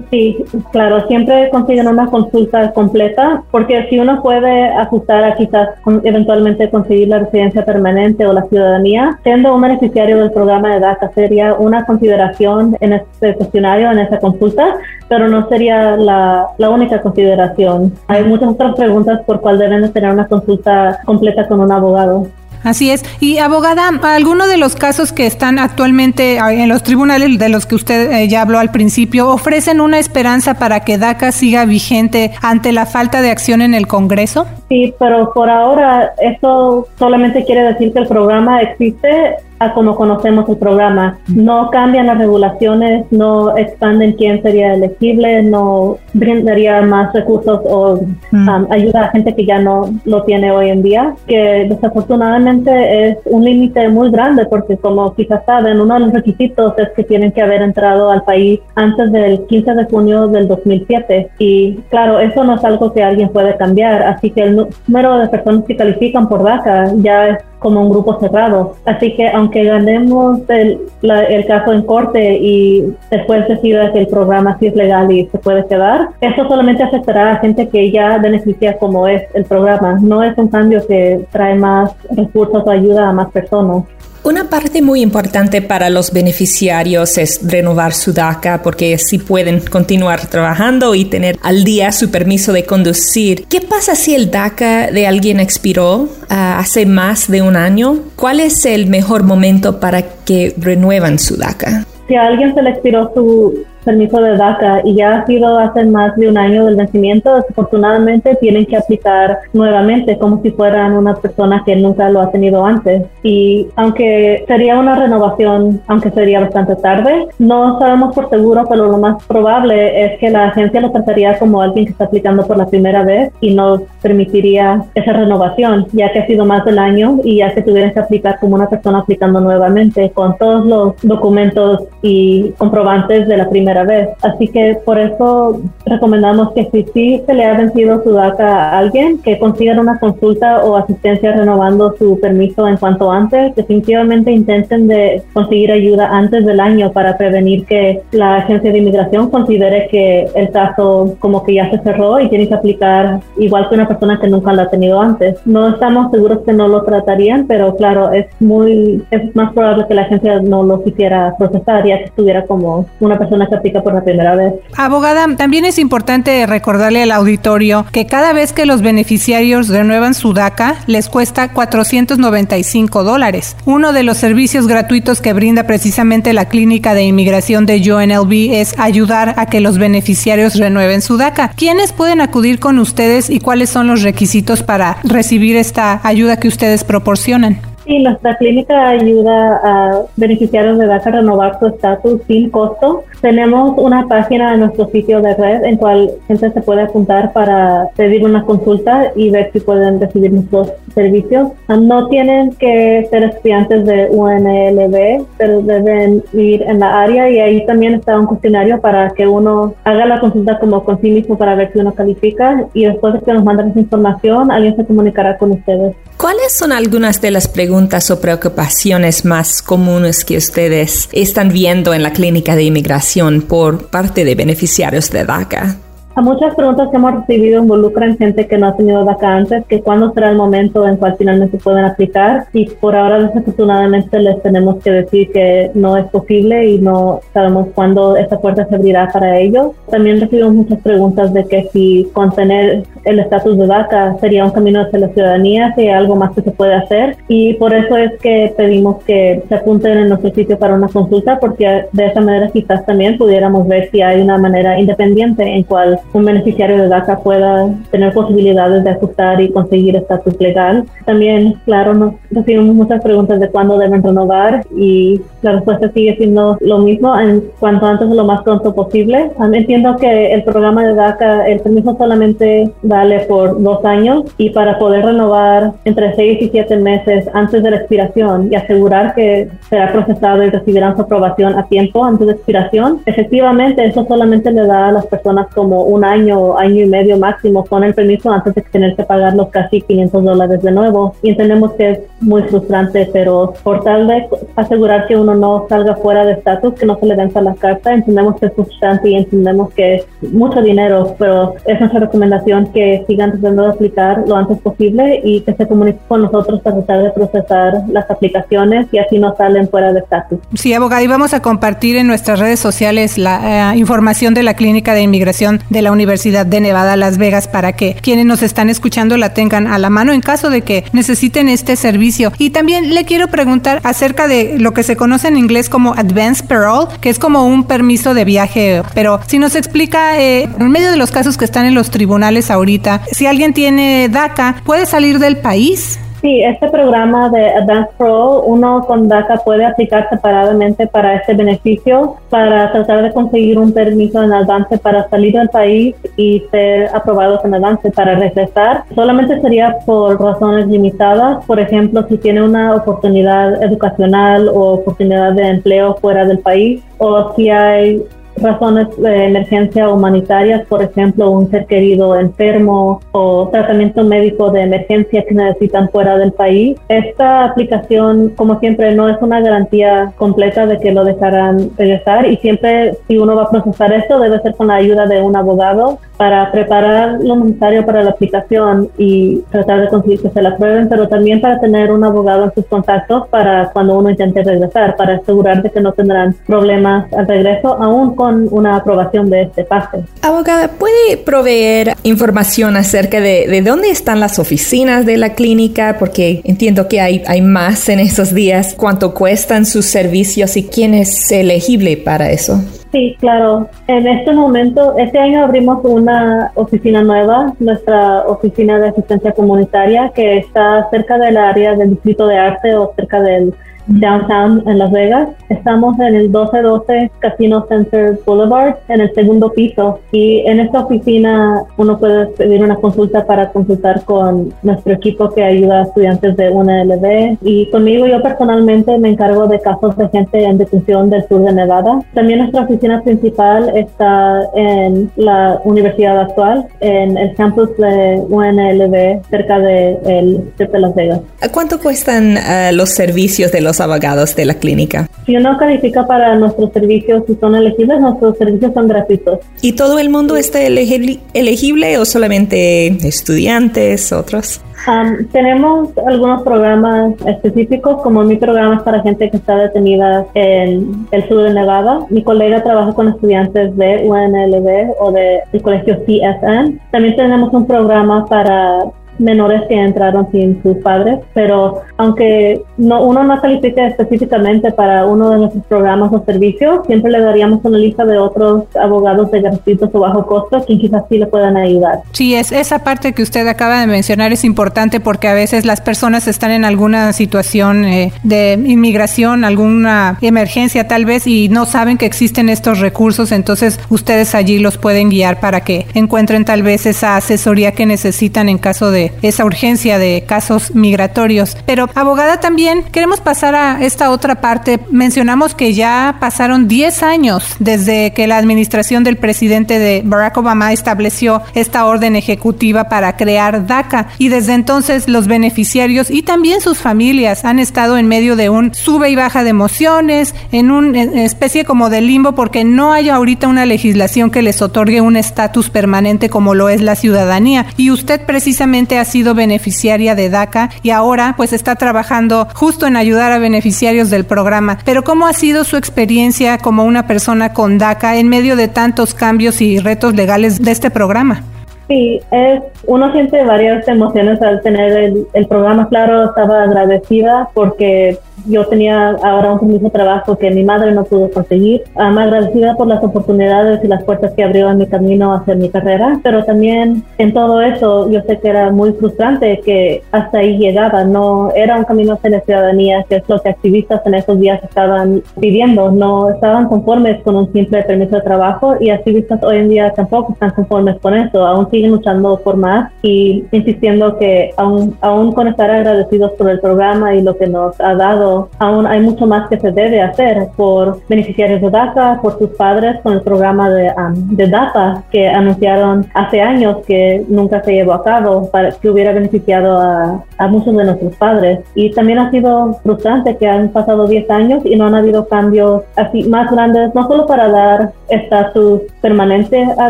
Sí, 0.09 0.43
claro, 0.71 1.07
siempre 1.07 1.49
consiguen 1.49 1.87
una 1.87 2.07
consulta 2.07 2.71
completa, 2.71 3.43
porque 3.51 3.87
si 3.89 3.99
uno 3.99 4.21
puede 4.21 4.67
ajustar 4.69 5.23
a 5.23 5.35
quizás 5.35 5.69
eventualmente 6.03 6.69
conseguir 6.69 7.09
la 7.09 7.19
residencia 7.19 7.65
permanente 7.65 8.25
o 8.25 8.33
la 8.33 8.43
ciudadanía, 8.43 9.19
siendo 9.23 9.53
un 9.55 9.61
beneficiario 9.61 10.17
del 10.19 10.31
programa 10.31 10.73
de 10.73 10.79
DACA 10.79 11.11
sería 11.13 11.53
una 11.53 11.85
consideración 11.85 12.77
en 12.79 12.93
este 12.93 13.35
cuestionario, 13.35 13.91
en 13.91 13.99
esa 13.99 14.19
consulta, 14.19 14.77
pero 15.07 15.27
no 15.27 15.47
sería 15.49 15.95
la, 15.97 16.47
única 16.69 17.01
consideración. 17.01 17.93
Hay 18.07 18.23
muchas 18.23 18.49
otras 18.49 18.75
preguntas 18.75 19.21
por 19.25 19.39
cuál 19.39 19.59
deben 19.59 19.81
de 19.81 19.89
tener 19.89 20.11
una 20.11 20.27
consulta 20.27 20.99
completa 21.05 21.47
con 21.47 21.59
un 21.59 21.71
abogado. 21.71 22.27
Así 22.65 22.89
es. 22.89 23.05
Y 23.19 23.37
abogada, 23.37 23.87
¿alguno 24.03 24.47
de 24.47 24.57
los 24.57 24.75
casos 24.75 25.13
que 25.13 25.27
están 25.27 25.59
actualmente 25.59 26.37
en 26.37 26.67
los 26.67 26.81
tribunales 26.81 27.37
de 27.37 27.47
los 27.49 27.67
que 27.67 27.75
usted 27.75 28.11
eh, 28.11 28.27
ya 28.27 28.41
habló 28.41 28.57
al 28.57 28.71
principio 28.71 29.29
ofrecen 29.29 29.79
una 29.79 29.99
esperanza 29.99 30.55
para 30.55 30.79
que 30.79 30.97
DACA 30.97 31.31
siga 31.31 31.65
vigente 31.65 32.31
ante 32.41 32.71
la 32.71 32.87
falta 32.87 33.21
de 33.21 33.29
acción 33.29 33.61
en 33.61 33.75
el 33.75 33.85
Congreso? 33.85 34.47
Sí, 34.67 34.95
pero 34.99 35.31
por 35.31 35.47
ahora 35.49 36.13
eso 36.19 36.87
solamente 36.97 37.45
quiere 37.45 37.61
decir 37.61 37.93
que 37.93 37.99
el 37.99 38.07
programa 38.07 38.61
existe 38.61 39.35
a 39.59 39.73
como 39.73 39.95
conocemos 39.95 40.47
el 40.49 40.57
programa. 40.57 41.17
No 41.27 41.69
cambian 41.69 42.07
las 42.07 42.17
regulaciones, 42.17 43.05
no 43.11 43.57
expanden 43.57 44.13
quién 44.13 44.41
sería 44.41 44.73
elegible, 44.73 45.43
no 45.43 45.97
brindaría 46.13 46.81
más 46.81 47.13
recursos 47.13 47.61
o 47.65 47.99
mm. 48.31 48.49
um, 48.49 48.67
ayuda 48.69 49.05
a 49.05 49.11
gente 49.11 49.35
que 49.35 49.45
ya 49.45 49.59
no 49.59 49.89
lo 50.05 50.23
tiene 50.23 50.51
hoy 50.51 50.69
en 50.69 50.81
día, 50.81 51.15
que 51.27 51.67
desafortunadamente 51.69 53.09
es 53.09 53.17
un 53.25 53.43
límite 53.43 53.87
muy 53.89 54.11
grande 54.11 54.45
porque 54.45 54.77
como 54.77 55.13
quizás 55.13 55.45
saben, 55.45 55.79
uno 55.79 55.93
de 55.95 55.99
los 56.01 56.13
requisitos 56.13 56.73
es 56.77 56.89
que 56.95 57.03
tienen 57.03 57.31
que 57.31 57.41
haber 57.41 57.61
entrado 57.61 58.09
al 58.09 58.23
país 58.23 58.59
antes 58.75 59.11
del 59.11 59.45
15 59.47 59.73
de 59.73 59.85
junio 59.85 60.27
del 60.27 60.47
2007 60.47 61.29
y 61.39 61.75
claro, 61.89 62.19
eso 62.19 62.43
no 62.43 62.55
es 62.55 62.63
algo 62.63 62.91
que 62.93 63.03
alguien 63.03 63.29
puede 63.29 63.55
cambiar, 63.57 64.03
así 64.03 64.29
que 64.31 64.41
el 64.41 64.67
número 64.87 65.17
de 65.17 65.27
personas 65.27 65.65
que 65.65 65.75
califican 65.75 66.27
por 66.27 66.43
DACA 66.43 66.93
ya 66.97 67.29
es 67.29 67.37
como 67.65 67.81
un 67.81 67.89
grupo 67.89 68.19
cerrado. 68.19 68.75
Así 68.85 69.15
que 69.15 69.27
aunque 69.27 69.63
ganemos 69.63 70.39
el, 70.49 70.81
el 71.01 71.45
caso 71.47 71.73
en 71.73 71.81
corte 71.81 72.37
y 72.39 72.93
después 73.09 73.47
decida 73.47 73.91
que 73.91 74.01
el 74.01 74.07
programa 74.07 74.55
sí 74.59 74.67
es 74.67 74.75
legal 74.75 75.11
y 75.11 75.25
se 75.25 75.39
puede 75.39 75.65
quedar, 75.65 76.09
eso 76.21 76.47
solamente 76.47 76.83
afectará 76.83 77.31
a 77.31 77.37
gente 77.37 77.67
que 77.67 77.89
ya 77.89 78.19
beneficia 78.19 78.77
como 78.77 79.07
es 79.07 79.23
el 79.33 79.45
programa. 79.45 79.97
No 79.99 80.21
es 80.21 80.37
un 80.37 80.47
cambio 80.47 80.85
que 80.85 81.25
trae 81.31 81.55
más 81.55 81.91
recursos 82.15 82.61
o 82.63 82.69
ayuda 82.69 83.09
a 83.09 83.13
más 83.13 83.31
personas. 83.31 83.83
Una 84.25 84.49
parte 84.49 84.81
muy 84.81 85.01
importante 85.01 85.61
para 85.61 85.91
los 85.91 86.11
beneficiarios 86.11 87.19
es 87.19 87.47
renovar 87.47 87.93
su 87.93 88.11
DACA 88.11 88.63
porque 88.63 88.95
así 88.95 89.19
pueden 89.19 89.59
continuar 89.59 90.25
trabajando 90.25 90.95
y 90.95 91.05
tener 91.05 91.37
al 91.43 91.63
día 91.63 91.91
su 91.91 92.09
permiso 92.09 92.51
de 92.51 92.65
conducir. 92.65 93.45
¿Qué 93.45 93.61
pasa 93.61 93.93
si 93.93 94.15
el 94.15 94.31
DACA 94.31 94.89
de 94.89 95.05
alguien 95.05 95.39
expiró 95.39 96.09
ah, 96.27 96.57
hace 96.57 96.87
más 96.87 97.29
de 97.29 97.43
un 97.43 97.55
año? 97.55 97.99
¿Cuál 98.15 98.39
es 98.39 98.65
el 98.65 98.87
mejor 98.87 99.21
momento 99.21 99.79
para 99.79 100.01
que 100.01 100.55
renuevan 100.57 101.19
su 101.19 101.37
DACA? 101.37 101.85
Si 102.07 102.15
a 102.15 102.25
alguien 102.25 102.55
se 102.55 102.63
le 102.63 102.71
expiró 102.71 103.11
su 103.13 103.63
permiso 103.85 104.19
de 104.19 104.35
DACA 104.35 104.81
y 104.83 104.95
ya 104.95 105.19
ha 105.19 105.25
sido 105.25 105.57
hace 105.59 105.85
más 105.85 106.15
de 106.15 106.27
un 106.27 106.37
año 106.37 106.65
del 106.65 106.75
vencimiento, 106.75 107.35
desafortunadamente 107.35 108.35
tienen 108.41 108.65
que 108.65 108.77
aplicar 108.77 109.39
nuevamente 109.53 110.17
como 110.17 110.41
si 110.41 110.51
fueran 110.51 110.93
una 110.93 111.15
persona 111.15 111.63
que 111.65 111.75
nunca 111.75 112.09
lo 112.09 112.21
ha 112.21 112.31
tenido 112.31 112.65
antes. 112.65 113.03
Y 113.23 113.67
aunque 113.75 114.43
sería 114.47 114.77
una 114.77 114.95
renovación, 114.95 115.81
aunque 115.87 116.11
sería 116.11 116.41
bastante 116.41 116.75
tarde, 116.75 117.27
no 117.39 117.79
sabemos 117.79 118.13
por 118.15 118.29
seguro, 118.29 118.65
pero 118.69 118.87
lo 118.87 118.97
más 118.97 119.23
probable 119.25 120.05
es 120.05 120.19
que 120.19 120.29
la 120.29 120.45
agencia 120.45 120.81
lo 120.81 120.91
trataría 120.91 121.37
como 121.37 121.61
alguien 121.61 121.85
que 121.85 121.91
está 121.91 122.05
aplicando 122.05 122.45
por 122.45 122.57
la 122.57 122.65
primera 122.65 123.03
vez 123.03 123.31
y 123.41 123.53
nos 123.53 123.81
permitiría 124.01 124.83
esa 124.95 125.13
renovación, 125.13 125.87
ya 125.93 126.11
que 126.11 126.19
ha 126.19 126.27
sido 126.27 126.45
más 126.45 126.65
del 126.65 126.79
año 126.79 127.19
y 127.23 127.37
ya 127.37 127.53
que 127.53 127.61
tuvieran 127.61 127.93
que 127.93 127.99
aplicar 127.99 128.39
como 128.39 128.55
una 128.55 128.67
persona 128.67 128.99
aplicando 128.99 129.39
nuevamente 129.39 130.11
con 130.11 130.37
todos 130.37 130.65
los 130.65 130.93
documentos 131.01 131.83
y 132.01 132.51
comprobantes 132.57 133.27
de 133.27 133.37
la 133.37 133.49
primera 133.49 133.74
vez. 133.83 134.09
Así 134.21 134.47
que 134.47 134.77
por 134.85 134.99
eso 134.99 135.61
recomendamos 135.85 136.51
que 136.53 136.69
si 136.71 136.85
sí 136.93 137.23
se 137.25 137.33
le 137.33 137.45
ha 137.45 137.57
vencido 137.57 138.03
su 138.03 138.11
DACA 138.11 138.69
a 138.69 138.77
alguien, 138.77 139.19
que 139.19 139.39
consigan 139.39 139.79
una 139.79 139.99
consulta 139.99 140.63
o 140.63 140.75
asistencia 140.75 141.33
renovando 141.33 141.95
su 141.97 142.19
permiso 142.19 142.67
en 142.67 142.77
cuanto 142.77 143.11
antes. 143.11 143.55
Definitivamente 143.55 144.31
intenten 144.31 144.87
de 144.87 145.23
conseguir 145.33 145.71
ayuda 145.71 146.09
antes 146.09 146.45
del 146.45 146.59
año 146.59 146.91
para 146.91 147.17
prevenir 147.17 147.65
que 147.65 148.01
la 148.11 148.37
agencia 148.37 148.71
de 148.71 148.77
inmigración 148.77 149.29
considere 149.29 149.87
que 149.89 150.27
el 150.35 150.49
caso 150.51 151.15
como 151.19 151.43
que 151.43 151.55
ya 151.55 151.69
se 151.71 151.79
cerró 151.79 152.19
y 152.19 152.29
tiene 152.29 152.47
que 152.47 152.53
aplicar 152.53 153.19
igual 153.37 153.67
que 153.69 153.75
una 153.75 153.87
persona 153.87 154.19
que 154.19 154.27
nunca 154.27 154.53
lo 154.53 154.63
ha 154.63 154.69
tenido 154.69 154.99
antes. 154.99 155.37
No 155.45 155.69
estamos 155.69 156.11
seguros 156.11 156.39
que 156.45 156.53
no 156.53 156.67
lo 156.67 156.83
tratarían, 156.83 157.47
pero 157.47 157.75
claro, 157.75 158.11
es 158.11 158.27
muy, 158.39 159.03
es 159.11 159.35
más 159.35 159.53
probable 159.53 159.85
que 159.87 159.93
la 159.93 160.03
agencia 160.03 160.39
no 160.41 160.63
lo 160.63 160.83
quisiera 160.83 161.35
procesar 161.37 161.85
ya 161.85 161.99
que 161.99 162.05
estuviera 162.05 162.45
como 162.45 162.85
una 162.99 163.17
persona 163.17 163.47
que 163.47 163.55
por 163.71 163.93
la 163.93 164.03
primera 164.03 164.35
vez. 164.35 164.53
Abogada, 164.77 165.27
también 165.35 165.65
es 165.65 165.79
importante 165.79 166.45
recordarle 166.45 167.03
al 167.03 167.11
auditorio 167.11 167.85
que 167.91 168.05
cada 168.05 168.33
vez 168.33 168.53
que 168.53 168.65
los 168.65 168.81
beneficiarios 168.81 169.69
renuevan 169.69 170.13
su 170.13 170.33
DACA, 170.33 170.75
les 170.87 171.09
cuesta 171.09 171.51
495 171.51 173.03
dólares. 173.03 173.55
Uno 173.65 173.93
de 173.93 174.03
los 174.03 174.17
servicios 174.17 174.67
gratuitos 174.67 175.21
que 175.21 175.33
brinda 175.33 175.67
precisamente 175.67 176.33
la 176.33 176.45
Clínica 176.45 176.93
de 176.93 177.03
Inmigración 177.03 177.65
de 177.65 177.81
UNLV 177.91 178.53
es 178.53 178.77
ayudar 178.79 179.35
a 179.37 179.45
que 179.47 179.61
los 179.61 179.77
beneficiarios 179.77 180.55
renueven 180.55 181.01
su 181.01 181.17
DACA. 181.17 181.51
¿Quiénes 181.55 181.93
pueden 181.93 182.21
acudir 182.21 182.59
con 182.59 182.79
ustedes 182.79 183.29
y 183.29 183.39
cuáles 183.39 183.69
son 183.69 183.87
los 183.87 184.01
requisitos 184.01 184.63
para 184.63 184.97
recibir 185.03 185.55
esta 185.55 186.01
ayuda 186.03 186.37
que 186.37 186.47
ustedes 186.47 186.83
proporcionan? 186.83 187.59
Sí, 187.85 187.99
nuestra 187.99 188.35
clínica 188.37 188.89
ayuda 188.89 189.59
a 189.63 190.01
beneficiarios 190.15 190.79
de 190.79 190.87
DACA 190.87 191.09
a 191.09 191.13
renovar 191.13 191.59
su 191.59 191.67
estatus 191.67 192.21
sin 192.27 192.49
costo. 192.49 193.03
Tenemos 193.25 193.73
una 193.77 194.07
página 194.07 194.53
en 194.53 194.59
nuestro 194.59 194.87
sitio 194.91 195.19
de 195.19 195.33
red 195.33 195.63
en 195.63 195.77
cual 195.77 196.11
gente 196.27 196.51
se 196.51 196.61
puede 196.61 196.83
apuntar 196.83 197.33
para 197.33 197.89
pedir 197.95 198.23
una 198.23 198.45
consulta 198.45 199.11
y 199.15 199.31
ver 199.31 199.49
si 199.51 199.61
pueden 199.61 199.99
recibir 199.99 200.31
nuestros 200.31 200.71
servicios. 200.93 201.47
No 201.67 202.07
tienen 202.07 202.51
que 202.51 203.07
ser 203.09 203.23
estudiantes 203.23 203.83
de 203.83 204.09
UNLB, 204.11 205.25
pero 205.39 205.63
deben 205.63 206.23
ir 206.33 206.61
en 206.67 206.79
la 206.79 207.01
área 207.01 207.27
y 207.27 207.39
ahí 207.39 207.65
también 207.65 207.95
está 207.95 208.19
un 208.19 208.27
cuestionario 208.27 208.79
para 208.79 209.09
que 209.09 209.25
uno 209.25 209.73
haga 209.85 210.05
la 210.05 210.19
consulta 210.19 210.59
como 210.59 210.83
con 210.83 211.01
sí 211.01 211.09
mismo 211.09 211.35
para 211.35 211.55
ver 211.55 211.73
si 211.73 211.79
uno 211.79 211.95
califica 211.95 212.67
y 212.75 212.85
después 212.85 213.15
de 213.15 213.21
que 213.21 213.33
nos 213.33 213.43
manden 213.43 213.69
esa 213.69 213.79
información, 213.79 214.51
alguien 214.51 214.75
se 214.75 214.85
comunicará 214.85 215.35
con 215.39 215.53
ustedes. 215.53 215.95
¿Cuáles 216.17 216.55
son 216.55 216.71
algunas 216.71 217.19
de 217.21 217.31
las 217.31 217.47
preguntas 217.47 218.11
o 218.11 218.21
preocupaciones 218.21 219.25
más 219.25 219.63
comunes 219.63 220.23
que 220.23 220.37
ustedes 220.37 221.09
están 221.11 221.49
viendo 221.49 221.93
en 221.95 222.03
la 222.03 222.13
clínica 222.13 222.55
de 222.55 222.63
inmigración 222.63 223.14
por 223.41 223.87
parte 223.87 224.25
de 224.25 224.35
beneficiarios 224.35 225.09
de 225.09 225.23
DACA? 225.23 225.84
A 226.17 226.21
muchas 226.21 226.55
preguntas 226.55 226.87
que 226.89 226.95
hemos 226.95 227.13
recibido 227.13 227.61
involucran 227.61 228.17
gente 228.17 228.47
que 228.47 228.57
no 228.57 228.67
ha 228.67 228.77
tenido 228.77 229.03
DACA 229.03 229.35
antes, 229.35 229.65
que 229.65 229.81
cuándo 229.81 230.13
será 230.13 230.29
el 230.29 230.37
momento 230.37 230.87
en 230.87 230.95
cual 230.95 231.15
finalmente 231.17 231.57
pueden 231.57 231.83
aplicar 231.83 232.45
y 232.53 232.67
por 232.67 232.95
ahora 232.95 233.19
desafortunadamente 233.19 234.17
les 234.19 234.41
tenemos 234.41 234.81
que 234.81 234.91
decir 234.91 235.29
que 235.33 235.71
no 235.73 235.97
es 235.97 236.05
posible 236.05 236.69
y 236.69 236.79
no 236.79 237.19
sabemos 237.33 237.67
cuándo 237.75 238.15
esta 238.15 238.39
puerta 238.39 238.65
se 238.65 238.75
abrirá 238.75 239.09
para 239.11 239.37
ellos. 239.37 239.73
También 239.91 240.21
recibimos 240.21 240.53
muchas 240.53 240.79
preguntas 240.79 241.33
de 241.33 241.43
que 241.49 241.67
si 241.73 242.09
con 242.13 242.31
tener 242.33 242.83
el 243.03 243.19
estatus 243.19 243.57
de 243.57 243.67
DACA 243.67 244.15
sería 244.21 244.45
un 244.45 244.51
camino 244.51 244.83
hacia 244.83 244.99
la 244.99 245.09
ciudadanía, 245.09 245.73
si 245.75 245.81
hay 245.81 245.89
algo 245.89 246.15
más 246.15 246.31
que 246.31 246.43
se 246.43 246.51
puede 246.51 246.75
hacer 246.75 247.17
y 247.27 247.55
por 247.55 247.73
eso 247.73 247.97
es 247.97 248.13
que 248.21 248.53
pedimos 248.55 249.03
que 249.03 249.43
se 249.49 249.55
apunten 249.55 249.97
en 249.97 250.07
nuestro 250.07 250.33
sitio 250.33 250.57
para 250.57 250.75
una 250.75 250.87
consulta 250.87 251.41
porque 251.41 251.87
de 251.91 252.05
esa 252.05 252.21
manera 252.21 252.49
quizás 252.53 252.85
también 252.85 253.17
pudiéramos 253.17 253.67
ver 253.67 253.89
si 253.91 254.01
hay 254.01 254.21
una 254.21 254.37
manera 254.37 254.79
independiente 254.79 255.43
en 255.43 255.63
cual 255.63 255.99
un 256.13 256.25
beneficiario 256.25 256.81
de 256.81 256.87
DACA 256.87 257.19
pueda 257.19 257.69
tener 257.91 258.13
posibilidades 258.13 258.83
de 258.83 258.89
ajustar 258.91 259.41
y 259.41 259.51
conseguir 259.51 259.95
estatus 259.95 260.39
legal. 260.39 260.85
También, 261.05 261.55
claro, 261.65 261.93
nos 261.93 262.13
recibimos 262.31 262.75
muchas 262.75 263.01
preguntas 263.01 263.39
de 263.39 263.49
cuándo 263.49 263.77
deben 263.77 264.01
renovar 264.01 264.65
y 264.75 265.21
la 265.41 265.53
respuesta 265.53 265.91
sigue 265.91 266.15
siendo 266.15 266.57
lo 266.61 266.79
mismo, 266.79 267.17
en 267.19 267.43
cuanto 267.59 267.85
antes 267.85 268.09
lo 268.09 268.23
más 268.25 268.43
pronto 268.43 268.73
posible. 268.73 269.31
Entiendo 269.53 269.95
que 269.97 270.33
el 270.33 270.43
programa 270.43 270.85
de 270.85 270.95
DACA, 270.95 271.47
el 271.47 271.59
permiso 271.59 271.95
solamente 271.97 272.71
vale 272.81 273.21
por 273.21 273.61
dos 273.61 273.83
años 273.85 274.23
y 274.37 274.49
para 274.51 274.77
poder 274.79 275.05
renovar 275.05 275.73
entre 275.85 276.15
seis 276.15 276.41
y 276.41 276.49
siete 276.49 276.77
meses 276.77 277.29
antes 277.33 277.61
de 277.63 277.71
la 277.71 277.77
expiración 277.77 278.49
y 278.51 278.55
asegurar 278.55 279.13
que 279.15 279.49
será 279.69 279.91
procesado 279.91 280.43
y 280.43 280.49
recibirán 280.49 280.95
su 280.95 281.03
aprobación 281.03 281.57
a 281.57 281.67
tiempo 281.67 282.03
antes 282.03 282.27
de 282.27 282.33
expiración, 282.33 283.01
efectivamente 283.05 283.85
eso 283.85 284.05
solamente 284.07 284.51
le 284.51 284.65
da 284.65 284.89
a 284.89 284.91
las 284.91 285.05
personas 285.07 285.47
como 285.53 285.83
un 285.83 285.94
año, 286.03 286.57
año 286.57 286.83
y 286.83 286.87
medio 286.87 287.17
máximo 287.17 287.65
con 287.65 287.83
el 287.83 287.93
permiso 287.93 288.31
antes 288.31 288.55
de 288.55 288.61
tener 288.63 288.95
que 288.95 289.03
pagar 289.03 289.35
los 289.35 289.49
casi 289.49 289.81
500 289.81 290.23
dólares 290.23 290.61
de 290.61 290.71
nuevo. 290.71 291.15
Y 291.21 291.29
entendemos 291.29 291.73
que 291.73 291.91
es 291.91 291.99
muy 292.21 292.43
frustrante, 292.43 293.09
pero 293.13 293.53
por 293.63 293.83
tal 293.83 294.07
de 294.07 294.27
asegurar 294.55 295.07
que 295.07 295.15
uno 295.15 295.35
no 295.35 295.65
salga 295.69 295.95
fuera 295.95 296.25
de 296.25 296.33
estatus, 296.33 296.73
que 296.73 296.85
no 296.85 296.97
se 296.99 297.05
le 297.05 297.15
venza 297.15 297.41
la 297.41 297.55
carta, 297.55 297.93
entendemos 297.93 298.39
que 298.39 298.47
es 298.47 298.53
frustrante 298.53 299.09
y 299.09 299.15
entendemos 299.15 299.71
que 299.73 299.95
es 299.95 300.31
mucho 300.31 300.61
dinero, 300.61 301.15
pero 301.17 301.53
es 301.65 301.79
nuestra 301.79 301.99
recomendación 301.99 302.67
que 302.73 303.03
sigan 303.07 303.31
tratando 303.31 303.63
de 303.63 303.69
aplicar 303.69 304.23
lo 304.27 304.35
antes 304.35 304.59
posible 304.59 305.21
y 305.23 305.41
que 305.41 305.53
se 305.53 305.67
comuniquen 305.67 306.01
con 306.07 306.21
nosotros 306.21 306.61
para 306.61 306.77
tratar 306.77 307.03
de 307.03 307.09
procesar 307.11 307.83
las 307.89 308.09
aplicaciones 308.09 308.87
y 308.91 308.97
así 308.97 309.19
no 309.19 309.35
salen 309.35 309.67
fuera 309.69 309.93
de 309.93 309.99
estatus. 309.99 310.39
Sí, 310.53 310.73
abogada, 310.73 311.03
y 311.03 311.07
vamos 311.07 311.33
a 311.33 311.41
compartir 311.41 311.97
en 311.97 312.07
nuestras 312.07 312.39
redes 312.39 312.59
sociales 312.59 313.17
la 313.17 313.73
eh, 313.73 313.77
información 313.77 314.33
de 314.33 314.43
la 314.43 314.55
Clínica 314.55 314.93
de 314.93 315.01
Inmigración 315.01 315.59
de 315.69 315.81
la 315.81 315.84
Universidad 315.91 316.45
de 316.45 316.59
Nevada, 316.59 316.95
Las 316.95 317.17
Vegas, 317.17 317.47
para 317.47 317.73
que 317.73 317.95
quienes 317.95 318.25
nos 318.25 318.41
están 318.41 318.69
escuchando 318.69 319.17
la 319.17 319.33
tengan 319.33 319.67
a 319.67 319.77
la 319.77 319.89
mano 319.89 320.13
en 320.13 320.21
caso 320.21 320.49
de 320.49 320.61
que 320.61 320.85
necesiten 320.93 321.49
este 321.49 321.75
servicio. 321.75 322.31
Y 322.37 322.49
también 322.49 322.93
le 322.93 323.05
quiero 323.05 323.27
preguntar 323.27 323.81
acerca 323.83 324.27
de 324.27 324.55
lo 324.57 324.73
que 324.73 324.83
se 324.83 324.95
conoce 324.95 325.27
en 325.27 325.37
inglés 325.37 325.69
como 325.69 325.93
Advanced 325.93 326.45
Parole, 326.45 326.95
que 327.01 327.09
es 327.09 327.19
como 327.19 327.45
un 327.45 327.65
permiso 327.65 328.13
de 328.13 328.25
viaje. 328.25 328.83
Pero 328.93 329.19
si 329.27 329.39
nos 329.39 329.55
explica, 329.55 330.19
eh, 330.19 330.49
en 330.59 330.71
medio 330.71 330.91
de 330.91 330.97
los 330.97 331.11
casos 331.11 331.37
que 331.37 331.45
están 331.45 331.65
en 331.65 331.75
los 331.75 331.91
tribunales 331.91 332.51
ahorita, 332.51 333.01
si 333.11 333.25
alguien 333.25 333.53
tiene 333.53 334.09
DACA, 334.09 334.61
¿puede 334.65 334.85
salir 334.85 335.19
del 335.19 335.37
país? 335.37 335.99
Sí, 336.25 336.41
este 336.41 336.71
programa 336.71 337.29
de 337.29 337.49
Advance 337.51 337.91
Pro, 337.99 338.41
uno 338.41 338.83
con 338.87 339.07
DACA 339.07 339.37
puede 339.45 339.63
aplicar 339.63 340.09
separadamente 340.09 340.87
para 340.87 341.17
este 341.17 341.35
beneficio 341.35 342.15
para 342.31 342.71
tratar 342.71 343.03
de 343.03 343.13
conseguir 343.13 343.59
un 343.59 343.71
permiso 343.71 344.23
en 344.23 344.33
avance 344.33 344.79
para 344.79 345.07
salir 345.09 345.35
del 345.35 345.49
país 345.49 345.95
y 346.17 346.41
ser 346.49 346.89
aprobados 346.95 347.45
en 347.45 347.53
avance 347.53 347.91
para 347.91 348.15
regresar. 348.15 348.85
Solamente 348.95 349.39
sería 349.39 349.75
por 349.85 350.19
razones 350.19 350.65
limitadas, 350.65 351.45
por 351.45 351.59
ejemplo, 351.59 352.03
si 352.09 352.17
tiene 352.17 352.41
una 352.41 352.73
oportunidad 352.73 353.61
educacional 353.61 354.49
o 354.49 354.79
oportunidad 354.79 355.33
de 355.33 355.47
empleo 355.47 355.93
fuera 356.01 356.25
del 356.25 356.39
país 356.39 356.81
o 356.97 357.35
si 357.35 357.51
hay 357.51 358.03
razones 358.37 358.87
de 358.97 359.25
emergencia 359.25 359.89
humanitarias, 359.89 360.65
por 360.67 360.81
ejemplo, 360.81 361.31
un 361.31 361.49
ser 361.49 361.65
querido 361.65 362.19
enfermo 362.19 363.01
o 363.11 363.49
tratamiento 363.51 364.03
médico 364.03 364.51
de 364.51 364.61
emergencia 364.61 365.23
que 365.23 365.33
necesitan 365.33 365.89
fuera 365.89 366.17
del 366.17 366.31
país. 366.31 366.77
Esta 366.89 367.45
aplicación, 367.45 368.29
como 368.35 368.59
siempre, 368.59 368.93
no 368.95 369.09
es 369.09 369.17
una 369.21 369.39
garantía 369.41 370.13
completa 370.17 370.65
de 370.65 370.79
que 370.79 370.91
lo 370.91 371.03
dejarán 371.03 371.71
regresar 371.77 372.25
y 372.25 372.37
siempre 372.37 372.93
si 373.07 373.17
uno 373.17 373.35
va 373.35 373.43
a 373.43 373.49
procesar 373.49 373.93
esto 373.93 374.19
debe 374.19 374.39
ser 374.41 374.55
con 374.55 374.67
la 374.67 374.75
ayuda 374.75 375.05
de 375.05 375.21
un 375.21 375.35
abogado 375.35 375.99
para 376.17 376.51
preparar 376.51 377.19
lo 377.21 377.35
necesario 377.35 377.85
para 377.85 378.03
la 378.03 378.11
aplicación 378.11 378.89
y 378.97 379.41
tratar 379.51 379.81
de 379.81 379.89
conseguir 379.89 380.21
que 380.21 380.29
se 380.29 380.41
la 380.41 380.49
aprueben, 380.49 380.89
pero 380.89 381.07
también 381.07 381.41
para 381.41 381.59
tener 381.59 381.91
un 381.91 382.03
abogado 382.03 382.45
en 382.45 382.53
sus 382.53 382.65
contactos 382.65 383.27
para 383.29 383.69
cuando 383.71 383.97
uno 383.97 384.09
intente 384.09 384.43
regresar, 384.43 384.95
para 384.95 385.15
asegurar 385.15 385.61
de 385.61 385.69
que 385.69 385.81
no 385.81 385.91
tendrán 385.93 386.35
problemas 386.45 387.11
al 387.13 387.27
regreso, 387.27 387.81
aún 387.81 388.15
con 388.15 388.47
una 388.51 388.77
aprobación 388.77 389.29
de 389.29 389.43
este 389.43 389.63
pase. 389.63 390.03
Abogada, 390.21 390.67
¿puede 390.69 391.17
proveer 391.17 391.93
información 392.03 392.77
acerca 392.77 393.19
de, 393.19 393.47
de 393.47 393.61
dónde 393.61 393.89
están 393.89 394.19
las 394.19 394.39
oficinas 394.39 395.05
de 395.05 395.17
la 395.17 395.33
clínica? 395.33 395.97
Porque 395.99 396.41
entiendo 396.43 396.87
que 396.87 397.01
hay, 397.01 397.23
hay 397.27 397.41
más 397.41 397.89
en 397.89 397.99
esos 397.99 398.33
días. 398.33 398.73
¿Cuánto 398.77 399.13
cuestan 399.13 399.65
sus 399.65 399.85
servicios 399.85 400.57
y 400.57 400.63
quién 400.63 400.93
es 400.93 401.31
elegible 401.31 401.97
para 401.97 402.31
eso? 402.31 402.61
Sí, 402.95 403.17
claro. 403.19 403.67
En 403.87 404.07
este 404.07 404.31
momento, 404.31 404.97
este 404.97 405.19
año 405.19 405.43
abrimos 405.43 405.83
una 405.83 406.53
oficina 406.55 407.03
nueva, 407.03 407.53
nuestra 407.59 408.21
oficina 408.21 408.79
de 408.79 408.87
asistencia 408.87 409.33
comunitaria, 409.33 410.13
que 410.15 410.37
está 410.37 410.89
cerca 410.91 411.17
del 411.17 411.35
área 411.35 411.75
del 411.75 411.89
Distrito 411.89 412.25
de 412.25 412.37
Arte 412.37 412.73
o 412.73 412.93
cerca 412.95 413.19
del 413.19 413.53
downtown 413.87 414.63
en 414.67 414.79
Las 414.79 414.91
Vegas. 414.91 415.29
Estamos 415.49 415.97
en 415.99 416.15
el 416.15 416.23
1212 416.29 417.11
Casino 417.19 417.65
Center 417.67 418.19
Boulevard, 418.25 418.75
en 418.89 419.01
el 419.01 419.13
segundo 419.13 419.51
piso. 419.51 419.99
Y 420.11 420.39
en 420.45 420.59
esta 420.59 420.81
oficina 420.81 421.63
uno 421.77 421.97
puede 421.97 422.27
pedir 422.27 422.63
una 422.63 422.75
consulta 422.75 423.25
para 423.25 423.51
consultar 423.51 424.03
con 424.05 424.53
nuestro 424.63 424.93
equipo 424.93 425.29
que 425.29 425.43
ayuda 425.43 425.79
a 425.79 425.83
estudiantes 425.83 426.35
de 426.37 426.49
UNLV. 426.49 427.37
Y 427.41 427.69
conmigo 427.71 428.07
yo 428.07 428.21
personalmente 428.21 428.97
me 428.97 429.09
encargo 429.09 429.47
de 429.47 429.59
casos 429.59 429.95
de 429.97 430.09
gente 430.09 430.43
en 430.43 430.57
detención 430.57 431.09
del 431.09 431.27
sur 431.27 431.43
de 431.43 431.53
Nevada. 431.53 431.99
También 432.13 432.39
nuestra 432.39 432.63
oficina 432.63 433.01
principal 433.01 433.71
está 433.75 434.41
en 434.55 435.11
la 435.15 435.59
universidad 435.63 436.19
actual, 436.19 436.67
en 436.79 437.17
el 437.17 437.35
campus 437.35 437.69
de 437.77 438.23
UNLV, 438.29 439.29
cerca 439.29 439.59
de, 439.59 439.97
el, 440.05 440.53
de 440.57 440.79
Las 440.79 440.95
Vegas. 440.95 441.19
¿Cuánto 441.51 441.79
cuestan 441.79 442.37
uh, 442.37 442.73
los 442.73 442.89
servicios 442.89 443.51
de 443.51 443.61
los 443.61 443.74
abogados 443.79 444.35
de 444.35 444.45
la 444.45 444.55
clínica. 444.55 445.09
Si 445.25 445.35
uno 445.35 445.57
califica 445.57 446.05
para 446.05 446.35
nuestros 446.35 446.71
servicios 446.71 447.23
y 447.27 447.35
son 447.35 447.55
elegibles, 447.55 447.99
nuestros 447.99 448.37
servicios 448.37 448.73
son 448.73 448.87
gratuitos. 448.87 449.39
¿Y 449.61 449.73
todo 449.73 449.99
el 449.99 450.09
mundo 450.09 450.37
está 450.37 450.61
elegible 450.61 451.97
o 451.97 452.05
solamente 452.05 452.87
estudiantes, 453.07 454.11
otros? 454.11 454.61
Um, 454.87 455.25
tenemos 455.31 455.89
algunos 456.05 456.43
programas 456.43 457.13
específicos, 457.25 458.03
como 458.03 458.23
mi 458.23 458.35
programa 458.35 458.75
es 458.75 458.81
para 458.83 459.01
gente 459.01 459.31
que 459.31 459.37
está 459.37 459.55
detenida 459.57 460.27
en 460.35 461.07
el 461.11 461.27
sur 461.27 461.41
de 461.41 461.53
Nevada. 461.53 462.01
Mi 462.09 462.23
colega 462.23 462.63
trabaja 462.63 462.93
con 462.93 463.07
estudiantes 463.07 463.75
de 463.75 464.03
UNLV 464.07 464.93
o 464.99 465.11
del 465.11 465.61
colegio 465.63 465.97
CSN. 466.05 466.79
También 466.91 467.15
tenemos 467.15 467.51
un 467.51 467.65
programa 467.65 468.27
para 468.27 468.85
menores 469.19 469.61
que 469.67 469.75
entraron 469.75 470.27
sin 470.31 470.61
sus 470.61 470.77
padres, 470.77 471.19
pero 471.33 471.81
aunque 471.97 472.61
no, 472.77 473.03
uno 473.03 473.23
no 473.23 473.39
califique 473.41 473.85
específicamente 473.85 474.71
para 474.71 475.05
uno 475.05 475.29
de 475.31 475.37
nuestros 475.37 475.65
programas 475.65 476.11
o 476.11 476.23
servicios, 476.25 476.85
siempre 476.87 477.11
le 477.11 477.19
daríamos 477.21 477.59
una 477.63 477.77
lista 477.77 478.05
de 478.05 478.17
otros 478.17 478.63
abogados 478.75 479.31
de 479.31 479.41
gratuitos 479.41 479.89
o 479.93 479.99
bajo 479.99 480.25
costo 480.25 480.63
que 480.65 480.77
quizás 480.77 481.03
sí 481.09 481.17
le 481.17 481.27
puedan 481.27 481.57
ayudar. 481.57 481.99
Sí, 482.11 482.35
es 482.35 482.51
esa 482.51 482.79
parte 482.79 483.13
que 483.13 483.23
usted 483.23 483.47
acaba 483.47 483.79
de 483.79 483.87
mencionar 483.87 484.33
es 484.33 484.43
importante 484.43 484.99
porque 484.99 485.27
a 485.27 485.33
veces 485.33 485.65
las 485.65 485.81
personas 485.81 486.27
están 486.27 486.51
en 486.51 486.65
alguna 486.65 487.13
situación 487.13 487.85
eh, 487.85 488.11
de 488.23 488.53
inmigración, 488.53 489.43
alguna 489.43 490.17
emergencia 490.21 490.87
tal 490.87 491.05
vez 491.05 491.27
y 491.27 491.49
no 491.49 491.65
saben 491.65 491.97
que 491.97 492.05
existen 492.05 492.49
estos 492.49 492.79
recursos, 492.79 493.31
entonces 493.31 493.79
ustedes 493.89 494.35
allí 494.35 494.59
los 494.59 494.77
pueden 494.77 495.09
guiar 495.09 495.39
para 495.39 495.61
que 495.61 495.85
encuentren 495.93 496.45
tal 496.45 496.63
vez 496.63 496.85
esa 496.85 497.17
asesoría 497.17 497.71
que 497.71 497.85
necesitan 497.85 498.49
en 498.49 498.57
caso 498.57 498.91
de 498.91 499.04
esa 499.21 499.45
urgencia 499.45 499.99
de 499.99 500.23
casos 500.27 500.73
migratorios. 500.75 501.57
Pero, 501.65 501.89
abogada, 501.95 502.39
también 502.39 502.83
queremos 502.83 503.21
pasar 503.21 503.55
a 503.55 503.83
esta 503.83 504.09
otra 504.09 504.41
parte. 504.41 504.79
Mencionamos 504.91 505.55
que 505.55 505.73
ya 505.73 506.17
pasaron 506.19 506.67
10 506.67 507.03
años 507.03 507.55
desde 507.59 508.13
que 508.13 508.27
la 508.27 508.37
administración 508.37 509.03
del 509.03 509.17
presidente 509.17 509.79
de 509.79 510.01
Barack 510.03 510.37
Obama 510.37 510.73
estableció 510.73 511.41
esta 511.53 511.85
orden 511.85 512.15
ejecutiva 512.15 512.89
para 512.89 513.15
crear 513.17 513.67
DACA 513.67 514.07
y 514.17 514.29
desde 514.29 514.53
entonces 514.53 515.07
los 515.07 515.27
beneficiarios 515.27 516.09
y 516.09 516.23
también 516.23 516.61
sus 516.61 516.77
familias 516.79 517.45
han 517.45 517.59
estado 517.59 517.97
en 517.97 518.07
medio 518.07 518.35
de 518.35 518.49
un 518.49 518.73
sube 518.73 519.09
y 519.09 519.15
baja 519.15 519.43
de 519.43 519.49
emociones, 519.49 520.35
en 520.51 520.71
una 520.71 521.23
especie 521.23 521.65
como 521.65 521.89
de 521.89 522.01
limbo 522.01 522.33
porque 522.33 522.63
no 522.63 522.93
hay 522.93 523.09
ahorita 523.09 523.47
una 523.47 523.65
legislación 523.65 524.31
que 524.31 524.41
les 524.41 524.61
otorgue 524.61 525.01
un 525.01 525.15
estatus 525.15 525.69
permanente 525.69 526.29
como 526.29 526.55
lo 526.55 526.69
es 526.69 526.81
la 526.81 526.95
ciudadanía. 526.95 527.65
Y 527.77 527.91
usted 527.91 528.21
precisamente 528.25 528.94
ha 528.97 529.05
sido 529.05 529.33
beneficiaria 529.33 530.15
de 530.15 530.29
DACA 530.29 530.69
y 530.83 530.91
ahora 530.91 531.33
pues 531.37 531.53
está 531.53 531.75
trabajando 531.75 532.47
justo 532.53 532.87
en 532.87 532.97
ayudar 532.97 533.31
a 533.31 533.39
beneficiarios 533.39 534.09
del 534.09 534.25
programa. 534.25 534.77
Pero 534.85 535.03
¿cómo 535.03 535.27
ha 535.27 535.33
sido 535.33 535.63
su 535.63 535.77
experiencia 535.77 536.57
como 536.57 536.85
una 536.85 537.07
persona 537.07 537.53
con 537.53 537.77
DACA 537.77 538.17
en 538.17 538.27
medio 538.27 538.55
de 538.55 538.67
tantos 538.67 539.13
cambios 539.13 539.61
y 539.61 539.79
retos 539.79 540.15
legales 540.15 540.61
de 540.61 540.71
este 540.71 540.89
programa? 540.91 541.43
Sí, 541.87 542.19
es, 542.31 542.61
uno 542.87 543.11
siente 543.11 543.43
varias 543.43 543.87
emociones 543.87 544.41
al 544.41 544.61
tener 544.61 544.91
el, 544.91 545.27
el 545.33 545.47
programa. 545.47 545.87
Claro, 545.89 546.25
estaba 546.25 546.63
agradecida 546.63 547.49
porque 547.53 548.17
yo 548.47 548.65
tenía 548.65 549.11
ahora 549.23 549.53
un 549.53 549.71
mismo 549.71 549.89
trabajo 549.89 550.37
que 550.37 550.51
mi 550.51 550.63
madre 550.63 550.91
no 550.91 551.03
pudo 551.03 551.29
conseguir. 551.31 551.83
Um, 551.95 552.17
agradecida 552.17 552.75
por 552.75 552.87
las 552.87 553.03
oportunidades 553.03 553.83
y 553.83 553.87
las 553.87 554.03
puertas 554.03 554.33
que 554.33 554.43
abrió 554.43 554.69
en 554.69 554.77
mi 554.77 554.87
camino 554.87 555.33
hacia 555.33 555.55
mi 555.55 555.69
carrera, 555.69 556.19
pero 556.23 556.43
también 556.43 557.03
en 557.17 557.33
todo 557.33 557.61
eso 557.61 558.09
yo 558.11 558.21
sé 558.21 558.39
que 558.39 558.49
era 558.49 558.71
muy 558.71 558.93
frustrante 558.93 559.61
que 559.63 560.03
hasta 560.11 560.39
ahí 560.39 560.57
llegaba. 560.57 561.03
No 561.03 561.51
era 561.55 561.77
un 561.77 561.85
camino 561.85 562.13
hacia 562.13 562.29
la 562.31 562.41
ciudadanía, 562.41 563.03
que 563.09 563.17
es 563.17 563.23
lo 563.27 563.39
que 563.41 563.49
activistas 563.49 564.01
en 564.05 564.15
esos 564.15 564.39
días 564.39 564.63
estaban 564.63 565.23
pidiendo. 565.39 565.91
No 565.91 566.29
estaban 566.29 566.67
conformes 566.67 567.21
con 567.23 567.35
un 567.35 567.51
simple 567.51 567.83
permiso 567.83 568.15
de 568.15 568.21
trabajo 568.21 568.75
y 568.79 568.89
activistas 568.89 569.41
hoy 569.43 569.57
en 569.57 569.69
día 569.69 569.93
tampoco 569.93 570.33
están 570.33 570.51
conformes 570.51 570.97
con 570.99 571.13
eso. 571.15 571.45
Aún 571.45 571.67
siguen 571.75 571.91
luchando 571.91 572.39
por 572.39 572.55
más 572.55 572.91
y 573.01 573.43
insistiendo 573.51 574.17
que 574.17 574.51
aún, 574.55 574.95
aún 575.01 575.33
con 575.33 575.47
estar 575.47 575.69
agradecidos 575.69 576.31
por 576.33 576.49
el 576.49 576.59
programa 576.59 577.13
y 577.15 577.21
lo 577.21 577.37
que 577.37 577.47
nos 577.47 577.79
ha 577.81 577.95
dado, 577.95 578.49
aún 578.59 578.87
hay 578.87 579.01
mucho 579.01 579.27
más 579.27 579.49
que 579.49 579.59
se 579.59 579.71
debe 579.71 580.01
hacer 580.01 580.47
por 580.55 581.01
beneficiarios 581.09 581.61
de 581.61 581.69
DACA, 581.69 582.19
por 582.21 582.37
sus 582.39 582.49
padres 582.51 583.01
con 583.01 583.13
el 583.13 583.21
programa 583.21 583.69
de, 583.69 583.91
um, 583.97 584.35
de 584.35 584.47
DAPA 584.47 585.03
que 585.11 585.27
anunciaron 585.27 586.05
hace 586.13 586.41
años 586.41 586.77
que 586.87 587.25
nunca 587.27 587.61
se 587.63 587.73
llevó 587.73 587.93
a 587.93 588.03
cabo 588.03 588.49
para 588.51 588.71
que 588.71 588.89
hubiera 588.89 589.11
beneficiado 589.11 589.77
a, 589.77 590.23
a 590.37 590.47
muchos 590.47 590.75
de 590.75 590.85
nuestros 590.85 591.15
padres. 591.17 591.59
Y 591.75 591.91
también 591.91 592.19
ha 592.19 592.31
sido 592.31 592.73
frustrante 592.83 593.35
que 593.35 593.47
han 593.47 593.69
pasado 593.69 594.07
10 594.07 594.29
años 594.29 594.65
y 594.65 594.75
no 594.77 594.87
han 594.87 594.95
habido 594.95 595.27
cambios 595.27 595.83
así 595.97 596.23
más 596.23 596.49
grandes, 596.51 596.95
no 596.95 597.07
solo 597.07 597.25
para 597.25 597.49
dar 597.49 597.91
estatus 598.09 598.81
permanente 599.01 599.67
a 599.77 599.89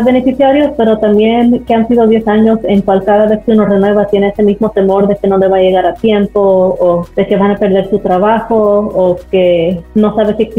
beneficiarios, 0.00 0.72
pero 0.76 0.98
también 0.98 1.64
que 1.64 1.74
han 1.76 1.88
sido 1.88 2.06
10 2.06 2.28
años 2.28 2.58
en 2.64 2.82
cual 2.82 3.04
cada 3.04 3.26
vez 3.26 3.40
que 3.44 3.52
uno 3.52 3.66
renueva 3.66 4.06
tiene 4.06 4.28
ese 4.28 4.42
mismo 4.42 4.70
temor 4.70 5.06
de 5.08 5.16
que 5.16 5.28
no 5.28 5.38
le 5.38 5.48
va 5.48 5.58
a 5.58 5.60
llegar 5.60 5.86
a 5.86 5.94
tiempo 5.94 6.40
o 6.40 7.06
de 7.14 7.26
que 7.26 7.36
van 7.36 7.52
a 7.52 7.56
perder 7.56 7.88
su 7.90 7.98
trabajo 7.98 8.56
o 8.56 9.16
que 9.30 9.80
no 9.94 10.14
sabe 10.14 10.36
si, 10.36 10.50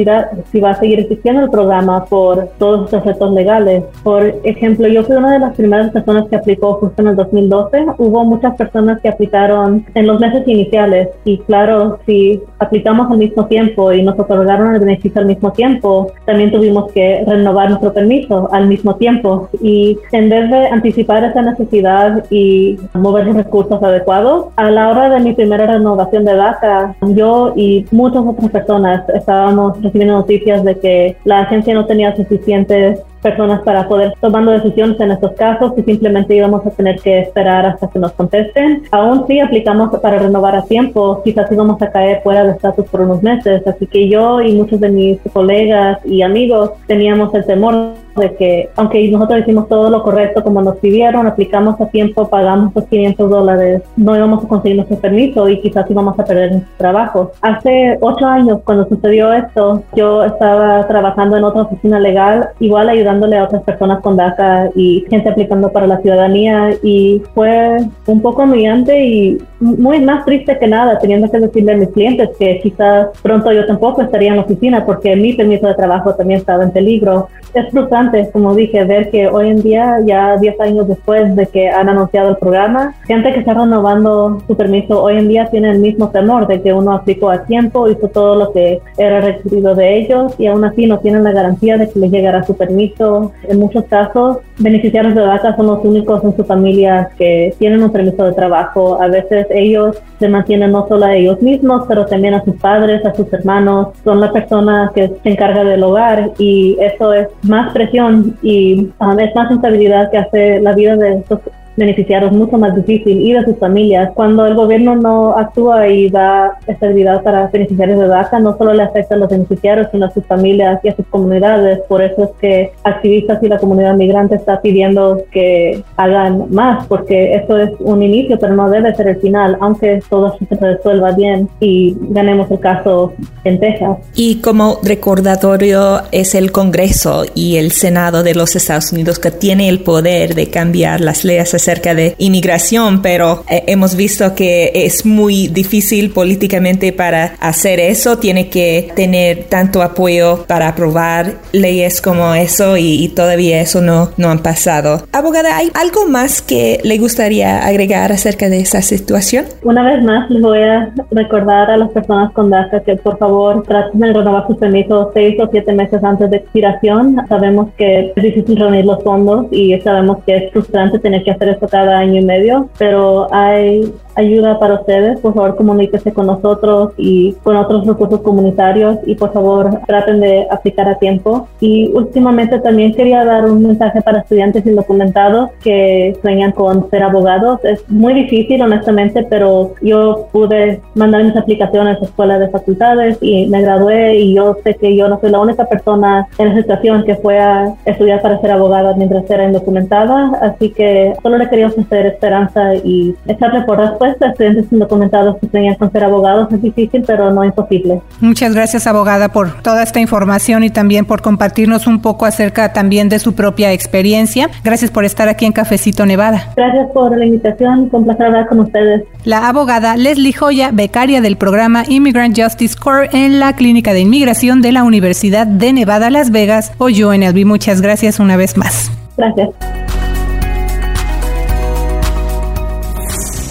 si 0.51 0.59
va 0.59 0.71
a 0.71 0.79
seguir 0.79 0.99
existiendo 0.99 1.41
el 1.41 1.49
programa 1.49 2.05
por 2.05 2.49
todos 2.57 2.85
estos 2.85 3.05
retos 3.05 3.31
legales. 3.33 3.83
Por 4.03 4.23
ejemplo, 4.43 4.87
yo 4.87 5.03
fui 5.03 5.15
una 5.15 5.33
de 5.33 5.39
las 5.39 5.55
primeras 5.55 5.91
personas 5.91 6.27
que 6.29 6.35
aplicó 6.35 6.75
justo 6.75 7.01
en 7.01 7.09
el 7.09 7.15
2012. 7.15 7.85
Hubo 7.97 8.23
muchas 8.25 8.55
personas 8.55 9.01
que 9.01 9.09
aplicaron 9.09 9.85
en 9.93 10.07
los 10.07 10.19
meses 10.19 10.47
iniciales 10.47 11.09
y 11.25 11.39
claro, 11.39 11.99
si 12.05 12.41
aplicamos 12.59 13.11
al 13.11 13.17
mismo 13.17 13.45
tiempo 13.45 13.91
y 13.91 14.03
nos 14.03 14.19
otorgaron 14.19 14.73
el 14.73 14.79
beneficio 14.79 15.21
al 15.21 15.27
mismo 15.27 15.51
tiempo, 15.51 16.11
también 16.25 16.51
tuvimos 16.51 16.91
que 16.91 17.23
renovar 17.25 17.69
nuestro 17.69 17.93
permiso 17.93 18.49
al 18.51 18.67
mismo 18.67 18.95
tiempo 18.95 19.49
y 19.61 19.97
en 20.11 20.29
vez 20.29 20.49
de 20.49 20.67
anticipar 20.67 21.06
esa 21.15 21.41
necesidad 21.41 22.25
y 22.29 22.77
mover 22.93 23.27
los 23.27 23.35
recursos 23.35 23.81
adecuados, 23.81 24.47
a 24.55 24.69
la 24.69 24.89
hora 24.89 25.09
de 25.09 25.19
mi 25.19 25.33
primera 25.33 25.65
renovación 25.65 26.25
de 26.25 26.35
DACA, 26.35 26.95
yo 27.01 27.53
y 27.55 27.85
muchas 27.91 28.23
otras 28.25 28.51
personas 28.51 29.07
estábamos 29.09 29.81
recibiendo 29.81 30.15
noticias 30.15 30.63
de 30.63 30.77
que 30.79 31.17
la 31.23 31.41
agencia 31.41 31.73
no 31.73 31.85
tenía 31.85 32.15
suficientes 32.15 32.99
personas 33.27 33.61
para 33.63 33.87
poder 33.87 34.13
tomando 34.21 34.51
decisiones 34.51 34.99
en 35.01 35.11
estos 35.11 35.33
casos 35.33 35.73
y 35.77 35.83
simplemente 35.83 36.35
íbamos 36.35 36.65
a 36.65 36.69
tener 36.69 36.99
que 36.99 37.19
esperar 37.19 37.65
hasta 37.65 37.89
que 37.89 37.99
nos 37.99 38.13
contesten. 38.13 38.83
Aún 38.91 39.25
si 39.27 39.39
aplicamos 39.39 39.89
para 39.99 40.19
renovar 40.19 40.55
a 40.55 40.63
tiempo, 40.63 41.21
quizás 41.25 41.51
íbamos 41.51 41.81
a 41.81 41.91
caer 41.91 42.21
fuera 42.23 42.45
de 42.45 42.51
estatus 42.51 42.85
por 42.85 43.01
unos 43.01 43.21
meses. 43.21 43.65
Así 43.67 43.85
que 43.85 44.07
yo 44.07 44.41
y 44.41 44.53
muchos 44.53 44.79
de 44.79 44.89
mis 44.89 45.19
colegas 45.33 45.99
y 46.05 46.21
amigos 46.21 46.71
teníamos 46.87 47.33
el 47.33 47.45
temor 47.45 47.75
de 48.17 48.35
que, 48.35 48.69
aunque 48.75 49.09
nosotros 49.09 49.41
hicimos 49.41 49.67
todo 49.67 49.89
lo 49.89 50.03
correcto 50.03 50.43
como 50.43 50.61
nos 50.61 50.77
pidieron, 50.77 51.27
aplicamos 51.27 51.79
a 51.79 51.87
tiempo, 51.87 52.27
pagamos 52.27 52.73
los 52.75 52.85
500 52.85 53.29
dólares, 53.29 53.81
no 53.95 54.15
íbamos 54.15 54.43
a 54.43 54.47
conseguir 54.47 54.77
nuestro 54.77 54.97
permiso 54.97 55.47
y 55.47 55.61
quizás 55.61 55.89
íbamos 55.89 56.17
a 56.19 56.25
perder 56.25 56.51
nuestro 56.51 56.77
trabajo. 56.77 57.31
Hace 57.41 57.97
ocho 58.01 58.25
años, 58.25 58.59
cuando 58.63 58.87
sucedió 58.87 59.31
esto, 59.33 59.83
yo 59.95 60.23
estaba 60.23 60.87
trabajando 60.87 61.37
en 61.37 61.43
otra 61.43 61.63
oficina 61.63 61.99
legal, 61.99 62.49
igual 62.59 62.89
ayudando 62.89 63.16
a 63.25 63.43
otras 63.43 63.63
personas 63.63 64.01
con 64.01 64.15
DACA 64.15 64.69
y 64.75 65.05
gente 65.09 65.29
aplicando 65.29 65.71
para 65.71 65.87
la 65.87 65.97
ciudadanía 65.97 66.71
y 66.83 67.21
fue 67.33 67.77
un 68.05 68.21
poco 68.21 68.43
humillante 68.43 69.03
y 69.03 69.37
muy 69.59 69.99
más 70.01 70.23
triste 70.25 70.57
que 70.59 70.67
nada, 70.67 70.99
teniendo 70.99 71.29
que 71.29 71.39
decirle 71.39 71.73
a 71.73 71.77
mis 71.77 71.89
clientes 71.89 72.29
que 72.37 72.59
quizás 72.61 73.07
pronto 73.21 73.51
yo 73.51 73.65
tampoco 73.65 74.01
estaría 74.01 74.29
en 74.29 74.35
la 74.37 74.43
oficina 74.43 74.85
porque 74.85 75.15
mi 75.15 75.33
permiso 75.33 75.67
de 75.67 75.73
trabajo 75.73 76.13
también 76.13 76.39
estaba 76.39 76.63
en 76.63 76.71
peligro. 76.71 77.27
Es 77.53 77.69
frustrante, 77.71 78.29
como 78.31 78.53
dije, 78.53 78.83
ver 78.83 79.09
que 79.09 79.27
hoy 79.27 79.49
en 79.49 79.63
día, 79.63 79.99
ya 80.05 80.37
10 80.37 80.61
años 80.61 80.87
después 80.87 81.35
de 81.35 81.47
que 81.47 81.69
han 81.69 81.89
anunciado 81.89 82.29
el 82.29 82.37
programa, 82.37 82.93
gente 83.07 83.33
que 83.33 83.39
está 83.39 83.53
renovando 83.55 84.43
su 84.45 84.55
permiso 84.55 85.01
hoy 85.01 85.17
en 85.17 85.27
día 85.27 85.47
tiene 85.49 85.71
el 85.71 85.79
mismo 85.79 86.09
temor 86.09 86.47
de 86.47 86.61
que 86.61 86.73
uno 86.73 86.93
aplicó 86.93 87.29
a 87.29 87.45
tiempo, 87.45 87.89
hizo 87.89 88.07
todo 88.09 88.35
lo 88.35 88.51
que 88.51 88.79
era 88.97 89.21
requerido 89.21 89.73
de 89.73 89.97
ellos 89.97 90.35
y 90.37 90.47
aún 90.47 90.63
así 90.65 90.85
no 90.85 90.99
tienen 90.99 91.23
la 91.23 91.31
garantía 91.31 91.77
de 91.77 91.89
que 91.89 91.99
les 91.99 92.11
llegará 92.11 92.43
su 92.43 92.55
permiso 92.55 93.06
en 93.47 93.59
muchos 93.59 93.85
casos, 93.85 94.37
beneficiarios 94.57 95.15
de 95.15 95.21
DACA 95.21 95.55
son 95.55 95.67
los 95.67 95.83
únicos 95.83 96.23
en 96.23 96.35
su 96.35 96.43
familia 96.43 97.09
que 97.17 97.53
tienen 97.59 97.83
un 97.83 97.91
permiso 97.91 98.25
de 98.25 98.33
trabajo. 98.33 99.01
A 99.01 99.07
veces 99.07 99.47
ellos 99.51 99.97
se 100.19 100.27
mantienen 100.27 100.71
no 100.71 100.87
solo 100.87 101.05
a 101.05 101.15
ellos 101.15 101.41
mismos, 101.41 101.85
pero 101.87 102.05
también 102.05 102.33
a 102.33 102.43
sus 102.43 102.55
padres, 102.55 103.05
a 103.05 103.13
sus 103.13 103.31
hermanos. 103.31 103.89
Son 104.03 104.19
la 104.19 104.31
persona 104.31 104.91
que 104.93 105.11
se 105.21 105.29
encarga 105.29 105.63
del 105.63 105.83
hogar 105.83 106.31
y 106.37 106.77
eso 106.79 107.13
es 107.13 107.27
más 107.43 107.73
presión 107.73 108.37
y 108.41 108.89
um, 108.99 109.19
es 109.19 109.35
más 109.35 109.51
instabilidad 109.51 110.09
que 110.11 110.17
hace 110.17 110.59
la 110.61 110.73
vida 110.73 110.95
de 110.95 111.17
estos 111.19 111.39
beneficiarios 111.77 112.31
mucho 112.31 112.57
más 112.57 112.75
difícil 112.75 113.21
y 113.21 113.33
de 113.33 113.45
sus 113.45 113.57
familias. 113.57 114.11
Cuando 114.13 114.45
el 114.45 114.55
gobierno 114.55 114.95
no 114.95 115.37
actúa 115.37 115.87
y 115.87 116.09
da 116.09 116.57
estabilidad 116.67 117.23
para 117.23 117.47
beneficiarios 117.47 117.99
de 117.99 118.07
DACA, 118.07 118.39
no 118.39 118.57
solo 118.57 118.73
le 118.73 118.83
afecta 118.83 119.15
a 119.15 119.17
los 119.17 119.29
beneficiarios, 119.29 119.87
sino 119.91 120.07
a 120.07 120.11
sus 120.11 120.25
familias 120.25 120.79
y 120.83 120.89
a 120.89 120.95
sus 120.95 121.05
comunidades. 121.07 121.79
Por 121.87 122.01
eso 122.01 122.23
es 122.25 122.29
que 122.41 122.71
activistas 122.83 123.41
y 123.43 123.47
la 123.47 123.59
comunidad 123.59 123.95
migrante 123.95 124.35
está 124.35 124.59
pidiendo 124.61 125.23
que 125.31 125.83
hagan 125.95 126.47
más, 126.49 126.85
porque 126.87 127.35
esto 127.35 127.57
es 127.57 127.69
un 127.79 128.01
inicio, 128.01 128.37
pero 128.39 128.55
no 128.55 128.69
debe 128.69 128.93
ser 128.95 129.07
el 129.07 129.17
final, 129.17 129.57
aunque 129.61 130.01
todo 130.09 130.35
se 130.37 130.55
resuelva 130.55 131.11
bien 131.11 131.47
y 131.59 131.95
ganemos 132.09 132.49
el 132.49 132.59
caso 132.59 133.13
en 133.43 133.59
Texas. 133.59 133.99
Y 134.15 134.41
como 134.41 134.79
recordatorio 134.83 136.01
es 136.11 136.33
el 136.33 136.51
Congreso 136.51 137.25
y 137.35 137.57
el 137.57 137.71
Senado 137.71 138.23
de 138.23 138.33
los 138.33 138.55
Estados 138.55 138.91
Unidos 138.91 139.19
que 139.19 139.31
tiene 139.31 139.69
el 139.69 139.79
poder 139.81 140.33
de 140.33 140.49
cambiar 140.49 141.01
las 141.01 141.23
leyes 141.23 141.53
acerca 141.67 141.93
de 141.93 142.15
inmigración, 142.17 143.01
pero 143.01 143.43
eh, 143.49 143.63
hemos 143.67 143.97
visto 143.97 144.33
que 144.35 144.71
es 144.73 145.05
muy 145.05 145.49
difícil 145.49 146.11
políticamente 146.11 146.93
para 146.93 147.33
hacer 147.41 147.81
eso. 147.81 148.19
Tiene 148.19 148.47
que 148.47 148.89
tener 148.95 149.43
tanto 149.49 149.81
apoyo 149.81 150.45
para 150.47 150.69
aprobar 150.69 151.33
leyes 151.51 152.01
como 152.01 152.33
eso 152.35 152.77
y, 152.77 153.09
todavía 153.09 153.59
eso 153.59 153.81
no, 153.81 154.11
no 154.15 154.29
han 154.29 154.39
pasado. 154.39 155.01
Abogada, 155.11 155.57
¿hay 155.57 155.69
algo 155.73 156.07
más 156.07 156.41
que 156.41 156.79
le 156.83 156.97
gustaría 156.99 157.65
agregar 157.65 158.13
acerca 158.13 158.47
de 158.47 158.59
esa 158.59 158.81
situación? 158.81 159.45
Una 159.63 159.83
vez 159.83 160.01
más, 160.03 160.29
les 160.29 160.41
voy 160.41 160.59
a 160.59 160.93
recordar 161.11 161.69
a 161.69 161.77
las 161.77 161.89
personas 161.89 162.31
con 162.31 162.49
DACA 162.49 162.81
que 162.81 162.95
por 162.95 163.17
favor 163.17 163.63
traten 163.63 163.99
de 163.99 164.13
renovar 164.13 164.47
sus 164.47 164.57
permisos 164.57 165.09
seis 165.13 165.37
o 165.41 165.49
siete 165.51 165.73
meses 165.73 166.01
antes 166.01 166.29
de 166.29 166.37
expiración. 166.37 167.17
Sabemos 167.27 167.69
que 167.77 168.13
es 168.15 168.23
difícil 168.23 168.57
reunir 168.57 168.85
los 168.85 169.03
fondos 169.03 169.47
y 169.51 169.77
sabemos 169.81 170.19
que 170.25 170.37
es 170.37 170.51
frustrante 170.53 170.99
tener 170.99 171.23
que 171.23 171.31
hacer 171.31 171.56
cada 171.65 171.97
año 171.97 172.21
y 172.21 172.25
medio, 172.25 172.69
pero 172.77 173.27
hay 173.33 173.93
ayuda 174.17 174.59
para 174.59 174.75
ustedes, 174.75 175.19
por 175.19 175.33
favor 175.33 175.55
comuníquese 175.55 176.11
con 176.11 176.25
nosotros 176.27 176.93
y 176.97 177.33
con 177.43 177.55
otros 177.55 177.85
recursos 177.85 178.21
comunitarios 178.21 178.97
y 179.05 179.15
por 179.15 179.31
favor 179.31 179.79
traten 179.85 180.19
de 180.19 180.47
aplicar 180.49 180.89
a 180.89 180.95
tiempo. 180.95 181.47
Y 181.61 181.89
últimamente 181.93 182.59
también 182.59 182.93
quería 182.93 183.23
dar 183.23 183.45
un 183.45 183.61
mensaje 183.61 184.01
para 184.01 184.19
estudiantes 184.19 184.65
indocumentados 184.65 185.51
que 185.61 186.17
sueñan 186.21 186.51
con 186.51 186.89
ser 186.89 187.03
abogados. 187.03 187.63
Es 187.63 187.87
muy 187.89 188.13
difícil, 188.15 188.61
honestamente, 188.61 189.25
pero 189.29 189.73
yo 189.81 190.27
pude 190.31 190.81
mandar 190.95 191.23
mis 191.23 191.35
aplicaciones 191.35 192.01
a 192.01 192.05
escuelas 192.05 192.39
de 192.39 192.49
facultades 192.49 193.17
y 193.21 193.45
me 193.47 193.61
gradué 193.61 194.15
y 194.17 194.33
yo 194.33 194.57
sé 194.63 194.75
que 194.75 194.95
yo 194.95 195.07
no 195.07 195.19
soy 195.19 195.29
la 195.29 195.39
única 195.39 195.65
persona 195.65 196.27
en 196.39 196.49
la 196.49 196.55
situación 196.55 197.03
que 197.03 197.15
fue 197.15 197.37
a 197.39 197.75
estudiar 197.85 198.21
para 198.21 198.41
ser 198.41 198.51
abogada 198.51 198.95
mientras 198.95 199.29
era 199.29 199.45
indocumentada, 199.45 200.31
así 200.41 200.69
que 200.71 201.13
solo 201.21 201.37
le 201.37 201.49
quería 201.49 201.67
ofrecer 201.67 202.07
esperanza 202.07 202.75
y 202.75 203.13
echarle 203.27 203.61
por 203.61 203.77
respuesta 203.77 204.06
a 204.21 204.27
estudiantes 204.27 204.65
indocumentados 204.71 205.37
que 205.37 205.47
sueñan 205.47 205.75
con 205.75 205.91
ser 205.91 206.03
abogados. 206.03 206.51
Es 206.51 206.61
difícil, 206.61 207.03
pero 207.05 207.31
no 207.31 207.43
imposible. 207.43 208.01
Muchas 208.21 208.53
gracias, 208.53 208.87
abogada, 208.87 209.29
por 209.29 209.61
toda 209.61 209.83
esta 209.83 209.99
información 209.99 210.63
y 210.63 210.69
también 210.69 211.05
por 211.05 211.21
compartirnos 211.21 211.87
un 211.87 212.01
poco 212.01 212.25
acerca 212.25 212.73
también 212.73 213.09
de 213.09 213.19
su 213.19 213.33
propia 213.33 213.73
experiencia. 213.73 214.49
Gracias 214.63 214.91
por 214.91 215.05
estar 215.05 215.27
aquí 215.27 215.45
en 215.45 215.51
Cafecito 215.51 216.05
Nevada. 216.05 216.53
Gracias 216.55 216.89
por 216.93 217.17
la 217.17 217.25
invitación, 217.25 217.89
con 217.89 218.05
placer 218.05 218.27
hablar 218.27 218.47
con 218.47 218.59
ustedes. 218.59 219.03
La 219.23 219.47
abogada 219.47 219.97
Leslie 219.97 220.33
Joya, 220.33 220.71
becaria 220.71 221.21
del 221.21 221.37
programa 221.37 221.83
Immigrant 221.87 222.37
Justice 222.39 222.75
Corps 222.77 223.09
en 223.13 223.39
la 223.39 223.53
Clínica 223.53 223.93
de 223.93 224.01
Inmigración 224.01 224.61
de 224.61 224.71
la 224.71 224.83
Universidad 224.83 225.47
de 225.47 225.73
Nevada, 225.73 226.09
Las 226.09 226.31
Vegas, 226.31 226.71
o 226.77 226.85
UNLV. 226.85 227.45
Muchas 227.45 227.81
gracias 227.81 228.19
una 228.19 228.37
vez 228.37 228.57
más. 228.57 228.91
Gracias. 229.17 229.86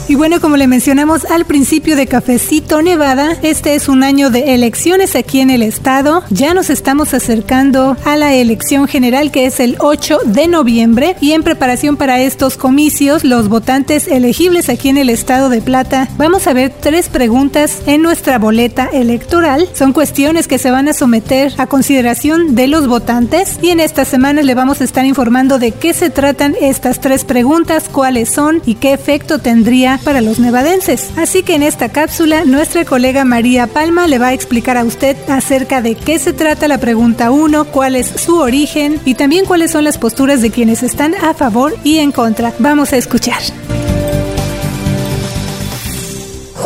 Y 0.09 0.15
bueno, 0.15 0.41
como 0.41 0.57
le 0.57 0.69
mencionamos 0.69 1.25
al 1.25 1.47
principio 1.47 1.97
de 1.97 2.07
Cafecito 2.07 2.81
Nevada, 2.81 3.37
este 3.43 3.75
es 3.75 3.89
un 3.89 4.05
año 4.05 4.31
de 4.31 4.55
elecciones 4.55 5.17
aquí 5.17 5.41
en 5.41 5.51
el 5.51 5.65
estado. 5.65 6.23
Ya 6.31 6.55
nos 6.55 6.71
estamos 6.71 7.13
acercando 7.13 7.97
a 8.05 8.17
la 8.17 8.33
elección 8.33 8.87
general 8.87 9.33
que 9.33 9.47
es 9.47 9.59
el 9.59 9.77
8 9.81 10.19
de 10.27 10.47
noviembre 10.47 11.17
y 11.21 11.33
en 11.33 11.43
preparación 11.43 11.97
para 11.97 12.21
estos 12.21 12.57
comicios, 12.57 13.25
los 13.25 13.49
votantes 13.49 14.07
elegibles 14.07 14.69
aquí 14.69 14.91
en 14.91 14.97
el 14.97 15.11
estado 15.11 15.49
de 15.49 15.61
Plata, 15.61 16.09
vamos 16.17 16.47
a 16.47 16.53
ver 16.53 16.73
tres 16.79 17.09
preguntas 17.09 17.83
en 17.87 18.03
nuestra 18.03 18.39
boleta 18.39 18.89
electoral. 18.93 19.69
Son 19.75 19.93
cuestiones 19.93 20.47
que 20.47 20.59
se 20.59 20.71
van 20.71 20.89
a 20.89 20.93
someter 20.93 21.53
a 21.59 21.67
consideración 21.67 22.55
de 22.55 22.69
los 22.69 22.87
votantes 22.87 23.59
y 23.61 23.71
en 23.71 23.81
estas 23.81 24.07
semanas 24.07 24.45
le 24.45 24.55
vamos 24.55 24.81
a 24.81 24.85
estar 24.85 25.05
informando 25.05 25.59
de 25.59 25.73
qué 25.73 25.93
se 25.93 26.11
tratan 26.11 26.55
estas 26.61 27.01
tres 27.01 27.25
preguntas, 27.25 27.89
cuáles 27.91 28.31
son 28.31 28.63
y 28.67 28.77
qué 28.77 28.93
efecto 28.93 29.41
tendría 29.41 29.96
para 30.01 30.21
los 30.21 30.39
nevadenses. 30.39 31.11
Así 31.17 31.43
que 31.43 31.55
en 31.55 31.63
esta 31.63 31.89
cápsula, 31.89 32.45
nuestra 32.45 32.85
colega 32.85 33.25
María 33.25 33.67
Palma 33.67 34.07
le 34.07 34.19
va 34.19 34.29
a 34.29 34.33
explicar 34.33 34.77
a 34.77 34.85
usted 34.85 35.17
acerca 35.29 35.83
de 35.83 35.95
qué 35.95 36.19
se 36.19 36.33
trata 36.33 36.69
la 36.69 36.79
pregunta 36.79 37.31
1, 37.31 37.67
cuál 37.67 37.97
es 37.97 38.09
su 38.09 38.39
origen 38.39 39.01
y 39.05 39.15
también 39.15 39.47
cuáles 39.47 39.71
son 39.71 39.85
las 39.85 39.99
posturas 39.99 40.43
de 40.43 40.51
quienes 40.51 40.83
están 40.83 41.15
a 41.15 41.35
favor 41.35 41.77
y 41.85 41.99
en 41.99 42.13
contra. 42.13 42.53
Vamos 42.59 42.93
a 42.93 42.97
escuchar. 42.97 43.43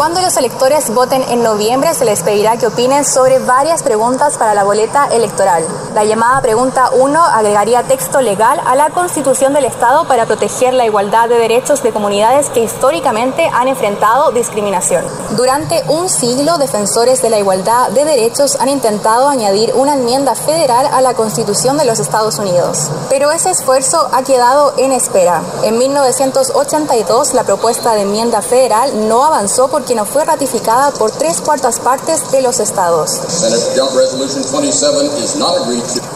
Cuando 0.01 0.23
los 0.23 0.35
electores 0.39 0.89
voten 0.95 1.23
en 1.29 1.43
noviembre 1.43 1.93
se 1.93 2.07
les 2.07 2.23
pedirá 2.23 2.57
que 2.57 2.67
opinen 2.67 3.05
sobre 3.05 3.39
varias 3.39 3.83
preguntas 3.83 4.39
para 4.39 4.55
la 4.55 4.65
boleta 4.65 5.05
electoral. 5.13 5.63
La 5.95 6.05
llamada 6.05 6.41
pregunta 6.41 6.89
1 6.95 7.23
agregaría 7.23 7.83
texto 7.83 8.23
legal 8.23 8.59
a 8.65 8.75
la 8.77 8.89
Constitución 8.89 9.53
del 9.53 9.67
Estado 9.67 10.09
para 10.09 10.25
proteger 10.25 10.73
la 10.73 10.87
igualdad 10.87 11.29
de 11.29 11.37
derechos 11.37 11.83
de 11.83 11.93
comunidades 11.93 12.49
que 12.49 12.65
históricamente 12.65 13.51
han 13.53 13.69
enfrentado 13.69 14.33
discriminación. 14.33 15.05
Durante 15.37 15.85
un 15.89 16.09
siglo, 16.09 16.57
defensores 16.57 17.21
de 17.21 17.29
la 17.29 17.39
igualdad 17.39 17.91
de 17.91 18.07
derechos 18.07 18.57
han 18.59 18.71
intentado 18.71 19.29
añadir 19.29 19.75
una 19.75 19.97
enmienda 19.97 20.35
federal 20.35 20.87
a 20.91 21.03
la 21.03 21.13
Constitución 21.13 21.77
de 21.77 21.85
los 21.85 22.01
Estados 22.01 22.39
Unidos. 22.39 22.91
Pero 23.11 23.33
ese 23.33 23.51
esfuerzo 23.51 24.09
ha 24.13 24.23
quedado 24.23 24.73
en 24.79 24.93
espera. 24.93 25.43
En 25.63 25.77
1982, 25.77 27.35
la 27.35 27.45
propuesta 27.45 27.93
de 27.93 28.03
enmienda 28.03 28.41
federal 28.41 29.07
no 29.07 29.27
avanzó 29.27 29.69
porque 29.69 29.90
no 29.95 30.05
fue 30.05 30.25
ratificada 30.25 30.91
por 30.93 31.11
tres 31.11 31.41
cuartas 31.41 31.81
partes 31.81 32.31
de 32.31 32.43
los 32.43 32.61
estados. 32.61 33.21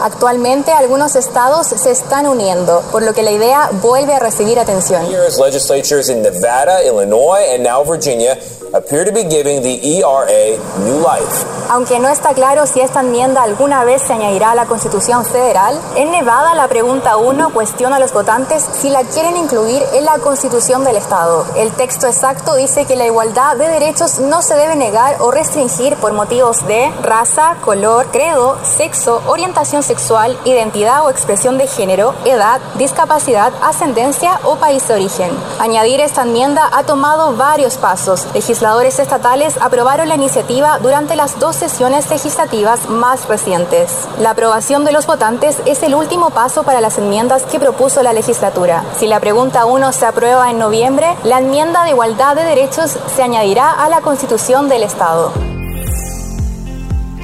Actualmente 0.01 0.71
algunos 0.71 1.15
estados 1.15 1.67
se 1.67 1.91
están 1.91 2.27
uniendo, 2.27 2.81
por 2.91 3.03
lo 3.03 3.13
que 3.13 3.23
la 3.23 3.31
idea 3.31 3.69
vuelve 3.81 4.13
a 4.13 4.19
recibir 4.19 4.59
atención. 4.59 5.05
Legislatures 5.37 6.09
in 6.09 6.21
Nevada, 6.21 6.83
Illinois, 6.83 7.53
and 7.53 7.63
now 7.63 7.83
Virginia 7.83 8.37
appear 8.75 9.05
to 9.05 9.11
be 9.11 9.23
giving 9.23 9.61
the 9.61 9.79
ERA 9.81 10.57
new 10.83 10.99
life. 10.99 11.45
Aunque 11.69 11.99
no 11.99 12.09
está 12.09 12.33
claro 12.33 12.67
si 12.67 12.79
esta 12.79 12.99
enmienda 12.99 13.41
alguna 13.41 13.83
vez 13.85 14.03
se 14.03 14.13
añadirá 14.13 14.51
a 14.51 14.55
la 14.55 14.65
Constitución 14.65 15.25
federal, 15.25 15.79
en 15.95 16.11
Nevada 16.11 16.53
la 16.53 16.67
pregunta 16.67 17.17
1 17.17 17.53
cuestiona 17.53 17.95
a 17.95 17.99
los 17.99 18.13
votantes 18.13 18.63
si 18.79 18.89
la 18.89 19.03
quieren 19.03 19.35
incluir 19.35 19.81
en 19.93 20.05
la 20.05 20.19
Constitución 20.19 20.83
del 20.83 20.95
Estado. 20.95 21.45
El 21.55 21.71
texto 21.71 22.05
exacto 22.05 22.53
dice 22.53 22.85
que 22.85 22.95
la 22.95 23.07
igualdad 23.07 23.55
de 23.55 23.67
derechos 23.67 24.19
no 24.19 24.43
se 24.43 24.55
debe 24.55 24.75
negar 24.75 25.15
o 25.21 25.31
restringir 25.31 25.95
por 25.95 26.13
motivos 26.13 26.67
de 26.67 26.91
raza, 27.01 27.55
color, 27.63 28.07
credo, 28.11 28.57
sexo, 28.63 29.23
orientación 29.25 29.81
sexual, 29.81 30.37
identidad 30.45 31.03
o 31.03 31.09
expresión 31.09 31.57
de 31.57 31.65
género, 31.65 32.13
edad, 32.25 32.61
discapacidad, 32.75 33.53
ascendencia 33.63 34.39
o 34.43 34.57
país 34.57 34.87
de 34.87 34.93
origen. 34.93 35.31
Añadir 35.59 35.99
esta 35.99 36.23
enmienda 36.23 36.69
ha 36.71 36.83
tomado 36.83 37.35
varios 37.35 37.77
pasos. 37.77 38.27
Legisladores 38.65 38.97
estatales 38.97 39.57
aprobaron 39.61 40.09
la 40.09 40.15
iniciativa 40.15 40.79
durante 40.79 41.15
las 41.15 41.39
dos 41.39 41.55
sesiones 41.55 42.09
legislativas 42.09 42.89
más 42.89 43.27
recientes. 43.27 44.07
La 44.19 44.31
aprobación 44.31 44.83
de 44.85 44.91
los 44.91 45.05
votantes 45.05 45.61
es 45.67 45.83
el 45.83 45.93
último 45.93 46.31
paso 46.31 46.63
para 46.63 46.81
las 46.81 46.97
enmiendas 46.97 47.43
que 47.43 47.59
propuso 47.59 48.01
la 48.01 48.11
legislatura. 48.11 48.83
Si 48.97 49.05
la 49.05 49.19
pregunta 49.19 49.65
1 49.65 49.91
se 49.91 50.07
aprueba 50.07 50.49
en 50.49 50.57
noviembre, 50.57 51.15
la 51.23 51.37
enmienda 51.37 51.83
de 51.83 51.91
igualdad 51.91 52.35
de 52.35 52.43
derechos 52.43 52.97
se 53.15 53.21
añadirá 53.21 53.71
a 53.71 53.87
la 53.87 54.01
Constitución 54.01 54.67
del 54.67 54.81
Estado. 54.81 55.54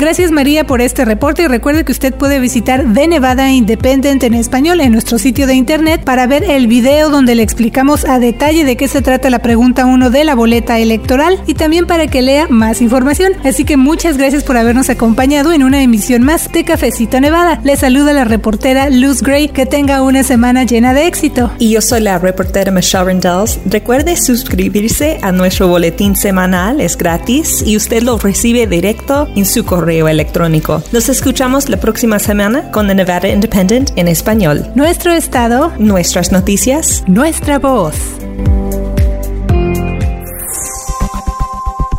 Gracias 0.01 0.31
María 0.31 0.65
por 0.65 0.81
este 0.81 1.05
reporte 1.05 1.43
y 1.43 1.47
recuerde 1.47 1.85
que 1.85 1.91
usted 1.91 2.11
puede 2.15 2.39
visitar 2.39 2.91
The 2.91 3.07
Nevada 3.07 3.51
Independent 3.51 4.23
en 4.23 4.33
español 4.33 4.81
en 4.81 4.93
nuestro 4.93 5.19
sitio 5.19 5.45
de 5.45 5.53
internet 5.53 6.03
para 6.03 6.25
ver 6.25 6.43
el 6.43 6.65
video 6.65 7.11
donde 7.11 7.35
le 7.35 7.43
explicamos 7.43 8.03
a 8.05 8.17
detalle 8.17 8.65
de 8.65 8.75
qué 8.75 8.87
se 8.87 9.03
trata 9.03 9.29
la 9.29 9.43
pregunta 9.43 9.85
1 9.85 10.09
de 10.09 10.23
la 10.23 10.33
boleta 10.33 10.79
electoral 10.79 11.39
y 11.45 11.53
también 11.53 11.85
para 11.85 12.07
que 12.07 12.23
lea 12.23 12.47
más 12.49 12.81
información. 12.81 13.33
Así 13.43 13.63
que 13.63 13.77
muchas 13.77 14.17
gracias 14.17 14.43
por 14.43 14.57
habernos 14.57 14.89
acompañado 14.89 15.53
en 15.53 15.61
una 15.61 15.83
emisión 15.83 16.23
más 16.23 16.51
de 16.51 16.63
Cafecito 16.63 17.21
Nevada. 17.21 17.61
Le 17.63 17.75
saluda 17.75 18.11
la 18.11 18.25
reportera 18.25 18.89
Luz 18.89 19.21
Gray. 19.21 19.49
Que 19.49 19.67
tenga 19.67 20.01
una 20.01 20.23
semana 20.23 20.63
llena 20.63 20.95
de 20.95 21.05
éxito. 21.05 21.51
Y 21.59 21.73
yo 21.73 21.81
soy 21.81 22.01
la 22.01 22.17
reportera 22.17 22.71
Michelle 22.71 23.05
Rendells. 23.05 23.59
Recuerde 23.67 24.17
suscribirse 24.17 25.19
a 25.21 25.31
nuestro 25.31 25.67
boletín 25.67 26.15
semanal, 26.15 26.81
es 26.81 26.97
gratis 26.97 27.61
y 27.63 27.77
usted 27.77 28.01
lo 28.01 28.17
recibe 28.17 28.65
directo 28.65 29.27
en 29.35 29.45
su 29.45 29.63
correo 29.63 29.90
electrónico. 29.91 30.81
Nos 30.91 31.09
escuchamos 31.09 31.69
la 31.69 31.77
próxima 31.77 32.19
semana 32.19 32.71
con 32.71 32.87
The 32.87 32.95
Nevada 32.95 33.27
Independent 33.27 33.91
en 33.95 34.07
español. 34.07 34.65
Nuestro 34.75 35.11
estado, 35.11 35.71
nuestras 35.77 36.31
noticias, 36.31 37.03
nuestra 37.07 37.59
voz. 37.59 37.95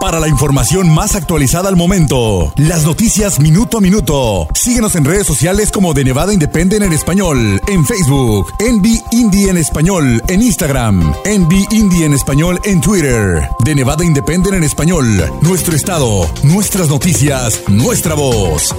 Para 0.03 0.19
la 0.19 0.27
información 0.27 0.91
más 0.93 1.15
actualizada 1.15 1.69
al 1.69 1.77
momento, 1.77 2.53
las 2.57 2.83
noticias 2.83 3.39
minuto 3.39 3.79
a 3.79 3.81
minuto, 3.81 4.49
síguenos 4.53 4.97
en 4.97 5.05
redes 5.05 5.29
sociales 5.29 5.71
como 5.71 5.95
de 5.95 6.03
Nevada 6.03 6.33
Independent 6.33 6.83
en 6.85 6.93
español, 6.93 7.61
en 7.69 7.87
Facebook, 7.87 8.53
Envy 8.59 9.01
Indie 9.13 9.49
en 9.49 9.59
español, 9.59 10.21
en 10.27 10.43
Instagram, 10.43 11.15
Envy 11.25 11.65
Indie 11.71 12.05
en 12.05 12.15
español 12.15 12.59
en 12.65 12.81
Twitter, 12.81 13.49
de 13.65 13.75
Nevada 13.77 14.05
Independent 14.05 14.57
en 14.57 14.65
español, 14.65 15.07
nuestro 15.41 15.77
estado, 15.77 16.29
nuestras 16.43 16.89
noticias, 16.89 17.61
nuestra 17.69 18.17
voz. 18.17 18.75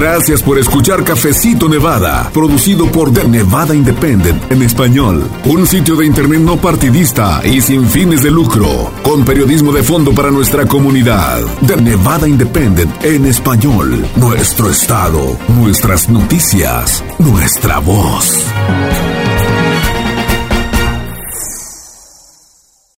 Gracias 0.00 0.42
por 0.42 0.58
escuchar 0.58 1.04
Cafecito 1.04 1.68
Nevada, 1.68 2.30
producido 2.32 2.90
por 2.90 3.12
The 3.12 3.28
Nevada 3.28 3.74
Independent 3.74 4.50
en 4.50 4.62
español. 4.62 5.28
Un 5.44 5.66
sitio 5.66 5.94
de 5.94 6.06
internet 6.06 6.40
no 6.40 6.56
partidista 6.56 7.42
y 7.44 7.60
sin 7.60 7.86
fines 7.86 8.22
de 8.22 8.30
lucro, 8.30 8.90
con 9.02 9.26
periodismo 9.26 9.72
de 9.72 9.82
fondo 9.82 10.14
para 10.14 10.30
nuestra 10.30 10.64
comunidad. 10.64 11.42
The 11.66 11.76
Nevada 11.76 12.26
Independent 12.26 13.04
en 13.04 13.26
español. 13.26 14.02
Nuestro 14.16 14.70
estado, 14.70 15.36
nuestras 15.48 16.08
noticias, 16.08 17.04
nuestra 17.18 17.78
voz. 17.80 18.46